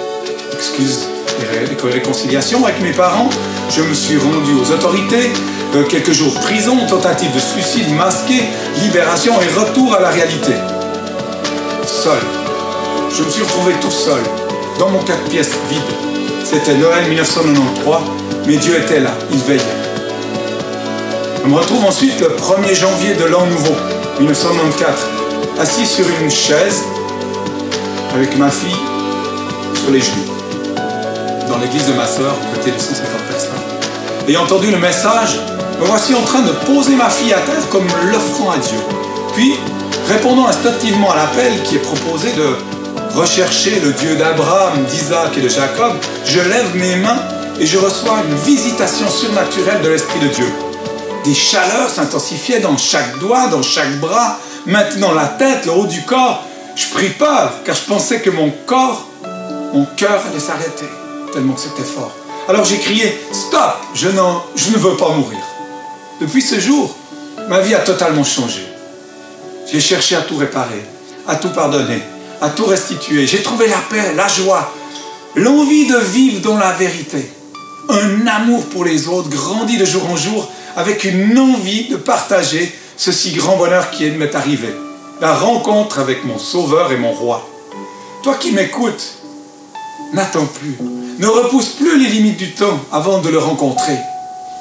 Excuse 0.54 1.10
les 1.40 1.92
réconciliations 1.92 2.66
avec 2.66 2.82
mes 2.82 2.92
parents. 2.92 3.30
Je 3.70 3.82
me 3.82 3.94
suis 3.94 4.18
rendu 4.18 4.54
aux 4.54 4.72
autorités. 4.72 5.32
Euh, 5.76 5.84
quelques 5.84 6.12
jours 6.14 6.34
prison, 6.42 6.78
tentative 6.88 7.34
de 7.34 7.40
suicide 7.40 7.94
masqué, 7.96 8.44
libération 8.82 9.34
et 9.42 9.60
retour 9.60 9.94
à 9.96 10.02
la 10.02 10.10
réalité. 10.10 10.54
Seul. 11.86 12.20
Je 13.16 13.24
me 13.24 13.30
suis 13.30 13.44
retrouvé 13.44 13.74
tout 13.82 13.92
seul, 13.92 14.22
dans 14.80 14.90
mon 14.90 15.00
quatre 15.00 15.24
pièces 15.26 15.54
vide. 15.70 15.82
C'était 16.44 16.76
Noël 16.76 17.08
1993 17.08 18.26
mais 18.48 18.58
Dieu 18.58 18.78
était 18.78 19.00
là, 19.00 19.12
il 19.32 19.40
veillait. 19.40 19.62
Je 21.44 21.50
me 21.50 21.56
retrouve 21.56 21.84
ensuite 21.86 22.20
le 22.20 22.28
1er 22.28 22.76
janvier 22.76 23.16
de 23.16 23.26
l'an 23.26 23.46
nouveau, 23.48 23.76
1994, 24.20 24.94
assis 25.60 25.86
sur 25.86 26.06
une 26.22 26.30
chaise 26.30 26.84
avec 28.14 28.38
ma 28.38 28.50
fille 28.50 28.76
sur 29.82 29.92
les 29.92 30.00
genoux, 30.00 30.35
dans 31.56 31.62
l'église 31.62 31.88
de 31.88 31.94
ma 31.94 32.06
soeur, 32.06 32.36
côté 32.54 32.72
de 32.72 32.78
150 32.78 33.22
personnes. 33.30 33.50
Ayant 34.28 34.44
entendu 34.44 34.72
le 34.72 34.78
message, 34.78 35.40
me 35.80 35.86
voici 35.86 36.14
en 36.14 36.22
train 36.22 36.42
de 36.42 36.52
poser 36.66 36.96
ma 36.96 37.10
fille 37.10 37.34
à 37.34 37.40
terre 37.40 37.70
comme 37.70 37.88
l'offrant 38.12 38.52
à 38.52 38.58
Dieu. 38.58 38.78
Puis, 39.34 39.54
répondant 40.10 40.48
instinctivement 40.48 41.12
à 41.12 41.16
l'appel 41.16 41.64
qui 41.64 41.76
est 41.76 41.80
proposé 41.80 42.34
de 42.34 43.18
rechercher 43.18 43.80
le 43.80 43.94
Dieu 43.94 44.16
d'Abraham, 44.16 44.84
d'Isaac 44.90 45.38
et 45.38 45.42
de 45.42 45.48
Jacob, 45.48 45.94
je 46.26 46.40
lève 46.42 46.76
mes 46.76 46.98
mains 46.98 47.22
et 47.60 47.66
je 47.66 47.78
reçois 47.78 48.18
une 48.28 48.36
visitation 48.36 49.10
surnaturelle 49.10 49.82
de 49.82 49.90
l'Esprit 49.90 50.20
de 50.20 50.28
Dieu. 50.28 50.52
Des 51.24 51.34
chaleurs 51.34 51.90
s'intensifiaient 51.90 52.60
dans 52.60 52.78
chaque 52.78 53.18
doigt, 53.20 53.48
dans 53.48 53.64
chaque 53.64 53.98
bras, 54.00 54.38
maintenant 54.66 55.14
la 55.14 55.28
tête, 55.28 55.66
le 55.66 55.72
haut 55.72 55.88
du 55.88 56.02
corps. 56.02 56.44
Je 56.76 56.90
pris 56.90 57.10
peur, 57.10 57.54
car 57.64 57.76
je 57.76 57.84
pensais 57.84 58.20
que 58.20 58.30
mon 58.30 58.52
corps, 58.66 59.08
mon 59.74 59.86
cœur 59.96 60.22
allait 60.30 60.40
s'arrêter, 60.40 60.90
tellement 61.36 61.58
c'était 61.58 61.84
fort. 61.84 62.12
Alors 62.48 62.64
j'ai 62.64 62.78
crié, 62.78 63.14
stop, 63.34 63.76
je, 63.94 64.08
je 64.56 64.72
ne 64.72 64.78
veux 64.78 64.96
pas 64.96 65.10
mourir. 65.10 65.40
Depuis 66.22 66.42
ce 66.42 66.60
jour, 66.60 66.96
ma 67.50 67.60
vie 67.60 67.76
a 67.76 67.80
totalement 67.80 68.24
changé. 68.24 68.66
J'ai 69.70 69.82
cherché 69.82 70.16
à 70.16 70.22
tout 70.22 70.38
réparer, 70.38 70.86
à 71.28 71.36
tout 71.36 71.50
pardonner, 71.50 72.02
à 72.42 72.50
tout 72.50 72.66
restituer. 72.66 73.28
J'ai 73.28 73.42
trouvé 73.44 73.68
la 73.68 73.80
paix, 73.90 74.14
la 74.16 74.30
joie, 74.30 74.72
l'envie 75.36 75.88
de 75.88 75.98
vivre 75.98 76.40
dans 76.40 76.58
la 76.58 76.72
vérité 76.72 77.30
un 77.90 78.26
amour 78.28 78.66
pour 78.68 78.86
les 78.86 79.08
autres 79.08 79.30
grandit 79.30 79.78
de 79.78 79.86
jour 79.86 80.10
en 80.10 80.16
jour 80.16 80.50
avec 80.78 81.04
une 81.04 81.38
envie 81.38 81.90
de 81.90 81.98
partager 81.98 82.74
ce 82.98 83.12
si 83.12 83.34
grand 83.34 83.58
bonheur 83.58 83.92
qui 83.92 84.10
m'est 84.12 84.36
arrivé. 84.36 84.70
La 85.22 85.34
rencontre 85.34 86.00
avec 86.00 86.24
mon 86.24 86.40
Sauveur 86.40 86.92
et 86.92 86.98
mon 86.98 87.12
Roi. 87.12 87.48
Toi 88.24 88.36
qui 88.36 88.54
m'écoutes, 88.54 89.16
n'attends 90.14 90.46
plus. 90.46 90.78
Ne 91.18 91.28
repousse 91.28 91.70
plus 91.70 91.98
les 91.98 92.10
limites 92.10 92.38
du 92.38 92.52
temps 92.52 92.80
avant 92.92 93.20
de 93.20 93.30
le 93.30 93.38
rencontrer. 93.38 93.98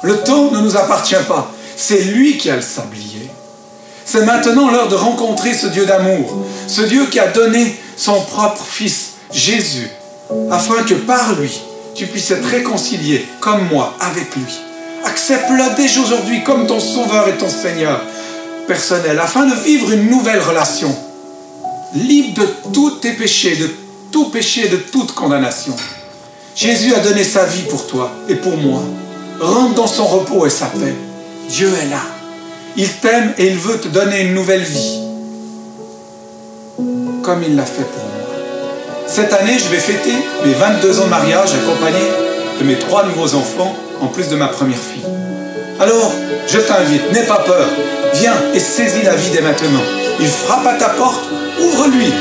Le 0.03 0.17
temps 0.23 0.51
ne 0.51 0.59
nous 0.59 0.77
appartient 0.77 1.15
pas. 1.27 1.51
C'est 1.75 2.01
lui 2.03 2.37
qui 2.37 2.49
a 2.49 2.55
le 2.55 2.61
sablier. 2.61 3.29
C'est 4.05 4.25
maintenant 4.25 4.69
l'heure 4.69 4.87
de 4.87 4.95
rencontrer 4.95 5.53
ce 5.53 5.67
Dieu 5.67 5.85
d'amour, 5.85 6.45
ce 6.67 6.83
Dieu 6.83 7.07
qui 7.07 7.19
a 7.19 7.27
donné 7.27 7.75
son 7.97 8.21
propre 8.21 8.63
Fils, 8.63 9.13
Jésus, 9.31 9.89
afin 10.51 10.83
que 10.83 10.93
par 10.93 11.33
lui, 11.33 11.59
tu 11.95 12.05
puisses 12.05 12.31
être 12.31 12.47
réconcilié 12.47 13.25
comme 13.41 13.67
moi 13.67 13.95
avec 13.99 14.35
lui. 14.35 14.45
Accepte-le 15.05 15.75
déjà 15.75 16.01
aujourd'hui 16.01 16.43
comme 16.43 16.67
ton 16.67 16.79
Sauveur 16.79 17.27
et 17.27 17.37
ton 17.37 17.49
Seigneur 17.49 17.99
personnel, 18.67 19.19
afin 19.19 19.45
de 19.45 19.55
vivre 19.55 19.91
une 19.91 20.09
nouvelle 20.09 20.41
relation, 20.41 20.95
libre 21.95 22.41
de 22.41 22.47
tous 22.71 22.91
tes 23.01 23.13
péchés, 23.13 23.55
de 23.55 23.69
tout 24.11 24.29
péché, 24.29 24.67
de 24.69 24.77
toute 24.77 25.13
condamnation. 25.13 25.75
Jésus 26.55 26.95
a 26.95 26.99
donné 26.99 27.25
sa 27.25 27.43
vie 27.43 27.63
pour 27.63 27.85
toi 27.85 28.09
et 28.29 28.35
pour 28.35 28.55
moi. 28.55 28.81
Rentre 29.41 29.75
dans 29.75 29.87
son 29.87 30.05
repos 30.05 30.45
et 30.45 30.49
sa 30.49 30.67
paix. 30.67 30.95
Dieu 31.49 31.69
est 31.83 31.89
là. 31.89 31.99
Il 32.77 32.89
t'aime 32.89 33.33
et 33.37 33.47
il 33.47 33.57
veut 33.57 33.77
te 33.77 33.89
donner 33.89 34.21
une 34.21 34.33
nouvelle 34.33 34.63
vie, 34.63 35.01
comme 37.23 37.43
il 37.43 37.57
l'a 37.57 37.65
fait 37.65 37.83
pour 37.83 38.03
moi. 38.03 38.11
Cette 39.05 39.33
année, 39.33 39.57
je 39.59 39.69
vais 39.69 39.79
fêter 39.79 40.13
mes 40.45 40.53
22 40.53 40.99
ans 41.01 41.05
de 41.05 41.09
mariage 41.09 41.49
accompagné 41.53 42.05
de 42.59 42.65
mes 42.65 42.79
trois 42.79 43.05
nouveaux 43.05 43.35
enfants, 43.35 43.75
en 44.01 44.07
plus 44.07 44.29
de 44.29 44.37
ma 44.37 44.47
première 44.47 44.79
fille. 44.79 45.05
Alors, 45.79 46.13
je 46.47 46.59
t'invite, 46.59 47.11
n'aie 47.11 47.27
pas 47.27 47.43
peur, 47.45 47.67
viens 48.13 48.35
et 48.53 48.59
saisis 48.59 49.03
la 49.03 49.15
vie 49.15 49.29
dès 49.31 49.41
maintenant. 49.41 49.83
Il 50.21 50.27
frappe 50.27 50.65
à 50.65 50.73
ta 50.75 50.89
porte, 50.89 51.25
ouvre-lui. 51.61 52.13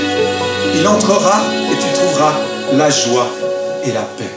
Il 0.77 0.87
entrera 0.89 1.41
et 1.73 1.77
tu 1.77 1.87
trouveras 1.95 2.33
la 2.73 2.91
joie 2.91 3.29
et 3.85 3.93
la 3.93 4.03
paix. 4.03 4.31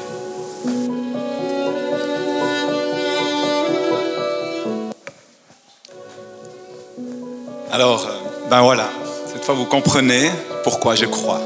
Alors, 7.72 8.06
euh, 8.06 8.50
ben 8.50 8.62
voilà, 8.62 8.90
cette 9.32 9.44
fois 9.44 9.56
vous 9.56 9.66
comprenez 9.66 10.32
pourquoi 10.64 10.96
je 10.96 11.06
crois 11.06 11.42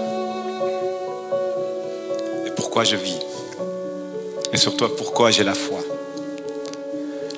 pourquoi 2.72 2.86
je 2.86 2.96
vis 2.96 3.20
et 4.54 4.56
surtout 4.56 4.88
pourquoi 4.88 5.30
j'ai 5.30 5.44
la 5.44 5.54
foi. 5.54 5.80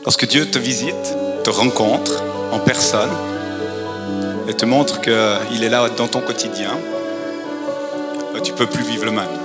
Lorsque 0.04 0.28
Dieu 0.28 0.46
te 0.46 0.60
visite, 0.60 1.16
te 1.44 1.50
rencontre 1.50 2.22
en 2.52 2.60
personne 2.60 3.10
et 4.48 4.54
te 4.54 4.64
montre 4.66 5.02
qu'il 5.02 5.64
est 5.64 5.70
là 5.70 5.90
dans 5.90 6.08
ton 6.08 6.22
quotidien, 6.22 6.78
bah, 8.32 8.42
tu 8.42 8.54
peux 8.54 8.68
plus 8.68 8.84
vivre 8.84 9.06
le 9.06 9.12
même. 9.12 9.43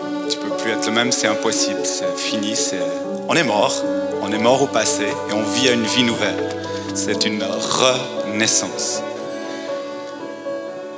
Plus 0.58 0.72
être 0.72 0.86
le 0.86 0.92
même, 0.92 1.12
c'est 1.12 1.28
impossible, 1.28 1.80
c'est 1.84 2.18
fini, 2.18 2.56
c'est... 2.56 2.80
on 3.28 3.34
est 3.34 3.44
mort, 3.44 3.72
on 4.22 4.32
est 4.32 4.38
mort 4.38 4.62
au 4.62 4.66
passé 4.66 5.04
et 5.04 5.32
on 5.32 5.42
vit 5.42 5.68
à 5.68 5.72
une 5.72 5.86
vie 5.86 6.02
nouvelle. 6.02 6.56
C'est 6.94 7.24
une 7.24 7.44
renaissance. 7.44 9.02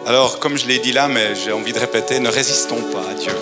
Alors, 0.07 0.39
comme 0.39 0.57
je 0.57 0.67
l'ai 0.67 0.79
dit 0.79 0.93
là, 0.93 1.09
mais 1.09 1.35
j'ai 1.35 1.53
envie 1.53 1.73
de 1.73 1.79
répéter, 1.79 2.21
ne 2.21 2.31
résistons 2.31 2.81
pas 2.91 3.03
à 3.11 3.15
Dieu. 3.15 3.33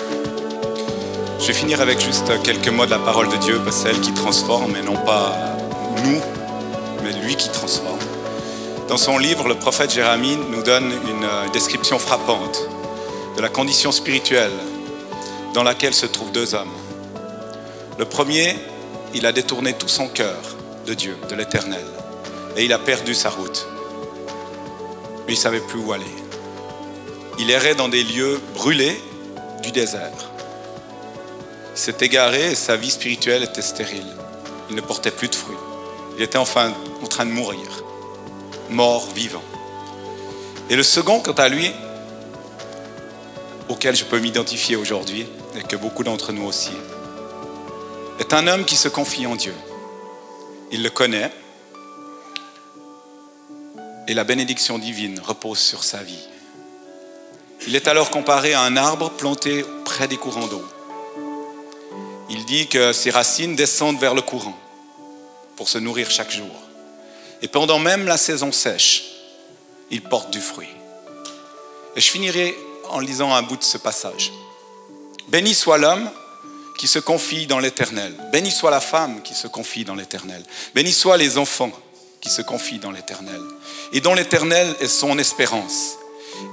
Je 1.40 1.46
vais 1.46 1.52
finir 1.52 1.81
avec 1.81 2.00
juste 2.00 2.31
quelques 2.42 2.68
mots 2.68 2.85
de 2.85 2.90
la 2.90 2.98
parole 2.98 3.28
de 3.28 3.37
Dieu, 3.37 3.61
celle 3.70 4.00
qui 4.00 4.12
transforme, 4.12 4.74
et 4.76 4.83
non 4.83 4.96
pas 4.96 5.33
nous, 6.04 6.20
mais 7.04 7.12
lui 7.24 7.37
qui 7.37 7.48
transforme. 7.48 7.98
Dans 8.88 8.96
son 8.96 9.18
livre, 9.18 9.46
le 9.46 9.54
prophète 9.54 9.92
Jérémie 9.92 10.37
nous 10.50 10.62
donne 10.62 10.90
une 11.09 11.52
description 11.52 11.98
frappante 11.98 12.61
de 13.37 13.42
la 13.42 13.48
condition 13.48 13.92
spirituelle 13.92 14.50
dans 15.59 15.64
laquelle 15.64 15.92
se 15.92 16.07
trouvent 16.07 16.31
deux 16.31 16.55
hommes. 16.55 16.71
Le 17.99 18.05
premier, 18.05 18.55
il 19.12 19.27
a 19.27 19.33
détourné 19.33 19.73
tout 19.73 19.88
son 19.88 20.07
cœur 20.07 20.38
de 20.87 20.94
Dieu, 20.94 21.16
de 21.29 21.35
l'Éternel, 21.35 21.85
et 22.57 22.64
il 22.64 22.73
a 22.73 22.79
perdu 22.79 23.12
sa 23.12 23.29
route. 23.29 23.66
Il 25.27 25.35
ne 25.35 25.37
savait 25.37 25.59
plus 25.59 25.81
où 25.81 25.92
aller. 25.92 26.05
Il 27.40 27.51
errait 27.51 27.75
dans 27.75 27.88
des 27.88 28.05
lieux 28.05 28.40
brûlés 28.55 29.03
du 29.61 29.73
désert. 29.73 30.31
Il 31.75 31.81
s'est 31.81 31.97
égaré 32.03 32.53
et 32.53 32.55
sa 32.55 32.77
vie 32.77 32.92
spirituelle 32.92 33.42
était 33.42 33.61
stérile. 33.61 34.07
Il 34.71 34.77
ne 34.77 34.81
portait 34.81 35.11
plus 35.11 35.27
de 35.27 35.35
fruits. 35.35 35.57
Il 36.18 36.23
était 36.23 36.38
enfin 36.38 36.73
en 37.03 37.07
train 37.09 37.27
de 37.27 37.33
mourir, 37.33 37.83
mort, 38.71 39.09
vivant. 39.12 39.42
Et 40.71 40.77
le 40.77 40.85
second, 40.85 41.18
quant 41.18 41.33
à 41.33 41.49
lui, 41.49 41.73
auquel 43.68 43.97
je 43.97 44.05
peux 44.05 44.21
m'identifier 44.21 44.77
aujourd'hui, 44.77 45.27
et 45.59 45.62
que 45.62 45.77
beaucoup 45.77 46.05
d'entre 46.05 46.33
nous 46.33 46.44
aussi, 46.44 46.73
est 48.18 48.33
un 48.33 48.47
homme 48.47 48.64
qui 48.64 48.77
se 48.77 48.88
confie 48.88 49.27
en 49.27 49.37
Dieu. 49.37 49.55
Il 50.71 50.83
le 50.83 50.90
connaît, 50.90 51.33
et 54.07 54.14
la 54.14 54.25
bénédiction 54.25 54.79
divine 54.79 55.21
repose 55.21 55.59
sur 55.59 55.85
sa 55.85 56.03
vie. 56.03 56.29
Il 57.66 57.77
est 57.77 57.88
alors 57.88 58.11
comparé 58.11 58.55
à 58.55 58.62
un 58.62 58.77
arbre 58.77 59.11
planté 59.11 59.64
près 59.85 60.09
des 60.09 60.16
courants 60.16 60.47
d'eau. 60.47 60.64
Il 62.31 62.44
dit 62.47 62.68
que 62.68 62.92
ses 62.92 63.11
racines 63.11 63.57
descendent 63.57 63.99
vers 63.99 64.14
le 64.14 64.23
courant 64.23 64.59
pour 65.57 65.68
se 65.68 65.79
nourrir 65.79 66.11
chaque 66.11 66.31
jour. 66.31 66.51
Et 67.42 67.49
pendant 67.49 67.79
même 67.79 68.07
la 68.07 68.16
saison 68.16 68.53
sèche, 68.53 69.05
il 69.90 70.03
porte 70.03 70.31
du 70.31 70.40
fruit. 70.40 70.68
Et 71.97 72.01
je 72.01 72.11
finirai 72.11 72.57
en 72.90 73.01
lisant 73.01 73.35
un 73.35 73.42
bout 73.42 73.57
de 73.57 73.64
ce 73.64 73.79
passage. 73.79 74.33
Béni 75.29 75.55
soit 75.55 75.79
l'homme 75.79 76.11
qui 76.79 76.88
se 76.88 76.99
confie 76.99 77.47
dans 77.47 77.59
l'Éternel. 77.59 78.14
Béni 78.33 78.51
soit 78.51 78.71
la 78.71 78.81
femme 78.81 79.23
qui 79.23 79.35
se 79.35 79.47
confie 79.47 79.85
dans 79.85 79.95
l'Éternel. 79.95 80.43
Béni 80.75 80.93
soient 80.93 81.17
les 81.17 81.37
enfants 81.37 81.73
qui 82.21 82.31
se 82.31 82.41
confient 82.41 82.79
dans 82.79 82.93
l'Éternel. 82.93 83.41
Et 83.93 84.01
dont 84.01 84.14
l'Éternel 84.14 84.75
est 84.81 84.88
son 84.88 85.19
espérance. 85.19 85.97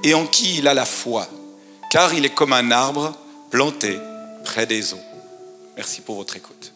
Et 0.04 0.14
en 0.14 0.26
qui 0.26 0.58
il 0.58 0.68
a 0.68 0.74
la 0.74 0.86
foi. 0.86 1.28
Car 1.90 2.14
il 2.14 2.26
est 2.26 2.34
comme 2.34 2.54
un 2.54 2.72
arbre 2.72 3.16
planté 3.50 3.98
près 4.44 4.66
des 4.66 4.94
eaux. 4.94 5.00
Merci 5.78 6.02
pour 6.02 6.16
votre 6.16 6.36
écoute. 6.36 6.74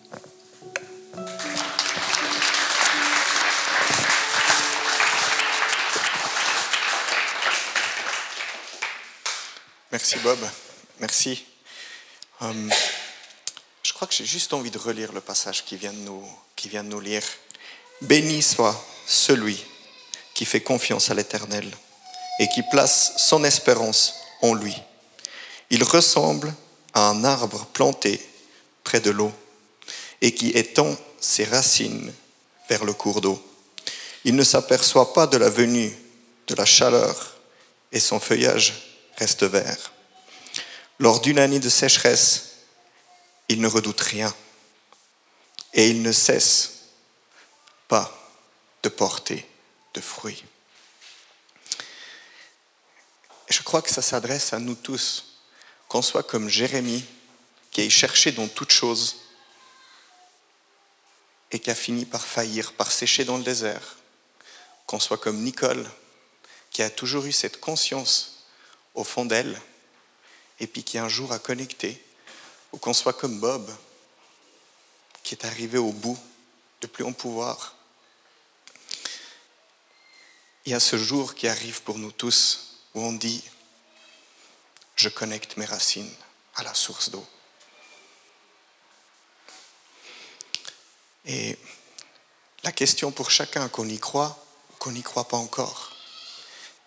Merci 9.92 10.18
Bob, 10.20 10.38
merci. 11.00 11.49
Hum, 12.42 12.72
je 13.84 13.92
crois 13.92 14.08
que 14.08 14.14
j'ai 14.14 14.26
juste 14.26 14.54
envie 14.54 14.72
de 14.72 14.78
relire 14.78 15.12
le 15.12 15.20
passage 15.20 15.66
qui 15.66 15.76
vient 15.76 15.92
de 15.92 16.90
nous 16.90 17.00
lire. 17.02 17.24
Béni 18.02 18.42
soit 18.42 18.82
celui 19.06 19.62
qui 20.34 20.46
fait 20.46 20.62
confiance 20.62 21.10
à 21.10 21.16
l'Éternel 21.16 21.70
et 22.40 22.48
qui 22.48 22.64
place 22.72 23.12
son 23.18 23.44
espérance 23.44 24.16
en 24.42 24.54
lui. 24.54 24.74
Il 25.70 25.84
ressemble 25.84 26.54
à 26.94 27.10
un 27.10 27.26
arbre 27.26 27.66
planté 27.74 28.26
près 28.86 29.02
de 29.02 29.12
l'eau 29.12 29.34
et 30.22 30.34
qui 30.34 30.52
étend 30.52 30.96
ses 31.20 31.44
racines 31.44 32.14
vers 32.70 32.86
le 32.86 32.94
cours 32.94 33.20
d'eau. 33.20 33.44
Il 34.24 34.38
ne 34.38 34.44
s'aperçoit 34.44 35.12
pas 35.12 35.28
de 35.28 35.36
la 35.36 35.50
venue 35.50 35.94
de 36.48 36.56
la 36.56 36.66
chaleur 36.66 37.36
et 37.92 38.00
son 38.00 38.22
feuillage 38.22 38.96
reste 39.18 39.44
vert. 39.44 39.92
Lors 41.00 41.22
d'une 41.22 41.40
année 41.40 41.60
de 41.60 41.70
sécheresse, 41.70 42.50
il 43.48 43.62
ne 43.62 43.68
redoute 43.68 44.02
rien 44.02 44.34
et 45.74 45.90
il 45.90 46.02
ne 46.02 46.12
cesse 46.12 46.90
pas 47.88 48.16
de 48.84 48.90
porter 48.90 49.50
de 49.94 50.02
fruits. 50.02 50.44
je 53.50 53.64
crois 53.64 53.82
que 53.82 53.90
ça 53.90 54.02
s'adresse 54.02 54.54
à 54.54 54.60
nous 54.60 54.76
tous, 54.76 55.40
qu'on 55.88 56.02
soit 56.02 56.24
comme 56.24 56.50
Jérémie, 56.50 57.04
qui 57.72 57.82
a 57.82 57.90
cherché 57.90 58.32
dans 58.32 58.48
toutes 58.48 58.72
choses 58.72 59.18
et 61.52 61.60
qui 61.60 61.72
a 61.72 61.76
fini 61.76 62.06
par 62.06 62.26
faillir, 62.26 62.74
par 62.74 62.92
sécher 62.92 63.26
dans 63.26 63.38
le 63.38 63.44
désert, 63.44 63.98
qu'on 64.86 65.00
soit 65.00 65.18
comme 65.18 65.42
Nicole, 65.42 65.90
qui 66.70 66.84
a 66.84 66.90
toujours 66.90 67.26
eu 67.26 67.32
cette 67.32 67.60
conscience 67.60 68.46
au 68.94 69.04
fond 69.04 69.26
d'elle, 69.26 69.60
et 70.60 70.68
puis 70.68 70.84
qui 70.84 70.98
un 70.98 71.10
jour 71.10 71.32
a 71.32 71.40
connecté, 71.40 72.04
ou 72.72 72.78
qu'on 72.78 72.94
soit 72.94 73.14
comme 73.14 73.40
Bob, 73.40 73.70
qui 75.24 75.36
est 75.36 75.46
arrivé 75.46 75.78
au 75.78 75.92
bout 75.92 76.20
de 76.82 76.88
plus 76.88 77.04
en 77.04 77.14
pouvoir. 77.14 77.76
Il 80.66 80.72
y 80.72 80.76
a 80.76 80.80
ce 80.80 80.98
jour 80.98 81.36
qui 81.36 81.48
arrive 81.48 81.82
pour 81.84 81.98
nous 81.98 82.12
tous 82.12 82.78
où 82.94 83.02
on 83.02 83.14
dit, 83.14 83.44
je 84.96 85.10
connecte 85.10 85.58
mes 85.58 85.66
racines 85.66 86.12
à 86.56 86.64
la 86.64 86.74
source 86.74 87.10
d'eau. 87.10 87.26
Et 91.26 91.58
la 92.64 92.72
question 92.72 93.12
pour 93.12 93.32
chacun, 93.32 93.70
qu'on 93.70 93.88
y 93.88 94.00
croit 94.00 94.44
ou 94.72 94.78
qu'on 94.78 94.92
n'y 94.92 95.04
croit 95.04 95.28
pas 95.28 95.38
encore, 95.38 95.96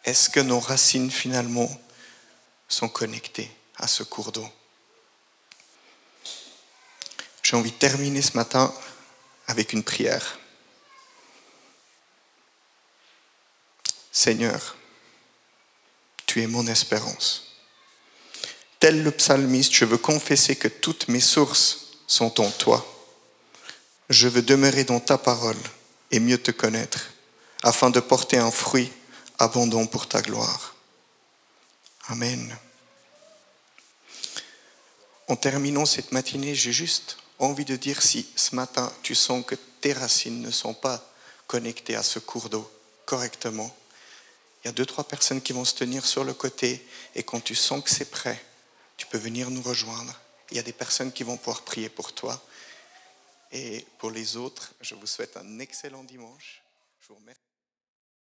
est-ce 0.04 0.28
que 0.28 0.40
nos 0.40 0.60
racines 0.60 1.10
finalement 1.10 1.70
sont 2.68 2.88
connectés 2.88 3.50
à 3.78 3.86
ce 3.86 4.02
cours 4.02 4.32
d'eau. 4.32 4.48
J'ai 7.42 7.56
envie 7.56 7.72
de 7.72 7.76
terminer 7.76 8.22
ce 8.22 8.36
matin 8.36 8.72
avec 9.46 9.72
une 9.72 9.82
prière. 9.82 10.38
Seigneur, 14.10 14.76
tu 16.26 16.42
es 16.42 16.46
mon 16.46 16.66
espérance. 16.66 17.56
Tel 18.78 19.02
le 19.02 19.10
psalmiste, 19.10 19.74
je 19.74 19.84
veux 19.84 19.98
confesser 19.98 20.56
que 20.56 20.68
toutes 20.68 21.08
mes 21.08 21.20
sources 21.20 21.98
sont 22.06 22.40
en 22.40 22.50
toi. 22.50 22.86
Je 24.10 24.28
veux 24.28 24.42
demeurer 24.42 24.84
dans 24.84 25.00
ta 25.00 25.18
parole 25.18 25.56
et 26.10 26.20
mieux 26.20 26.38
te 26.38 26.50
connaître, 26.50 27.10
afin 27.62 27.90
de 27.90 28.00
porter 28.00 28.38
un 28.38 28.50
fruit 28.50 28.92
abondant 29.38 29.86
pour 29.86 30.08
ta 30.08 30.20
gloire. 30.20 30.74
Amen. 32.08 32.56
En 35.32 35.36
terminant 35.36 35.86
cette 35.86 36.12
matinée, 36.12 36.54
j'ai 36.54 36.74
juste 36.74 37.16
envie 37.38 37.64
de 37.64 37.74
dire 37.74 38.02
si 38.02 38.28
ce 38.36 38.54
matin 38.54 38.92
tu 39.02 39.14
sens 39.14 39.42
que 39.46 39.54
tes 39.80 39.94
racines 39.94 40.42
ne 40.42 40.50
sont 40.50 40.74
pas 40.74 41.02
connectées 41.46 41.96
à 41.96 42.02
ce 42.02 42.18
cours 42.18 42.50
d'eau 42.50 42.70
correctement, 43.06 43.74
il 44.62 44.66
y 44.66 44.68
a 44.68 44.72
deux, 44.72 44.84
trois 44.84 45.04
personnes 45.04 45.40
qui 45.40 45.54
vont 45.54 45.64
se 45.64 45.74
tenir 45.74 46.04
sur 46.04 46.22
le 46.22 46.34
côté 46.34 46.86
et 47.14 47.22
quand 47.22 47.40
tu 47.40 47.54
sens 47.54 47.82
que 47.82 47.88
c'est 47.88 48.10
prêt, 48.10 48.44
tu 48.98 49.06
peux 49.06 49.16
venir 49.16 49.48
nous 49.48 49.62
rejoindre. 49.62 50.20
Il 50.50 50.58
y 50.58 50.60
a 50.60 50.62
des 50.62 50.74
personnes 50.74 51.12
qui 51.12 51.22
vont 51.22 51.38
pouvoir 51.38 51.62
prier 51.62 51.88
pour 51.88 52.12
toi. 52.12 52.38
Et 53.52 53.86
pour 53.96 54.10
les 54.10 54.36
autres, 54.36 54.74
je 54.82 54.94
vous 54.94 55.06
souhaite 55.06 55.38
un 55.38 55.60
excellent 55.60 56.04
dimanche. 56.04 56.60
Je 57.00 57.08
vous 57.08 57.14
remercie. 57.14 57.41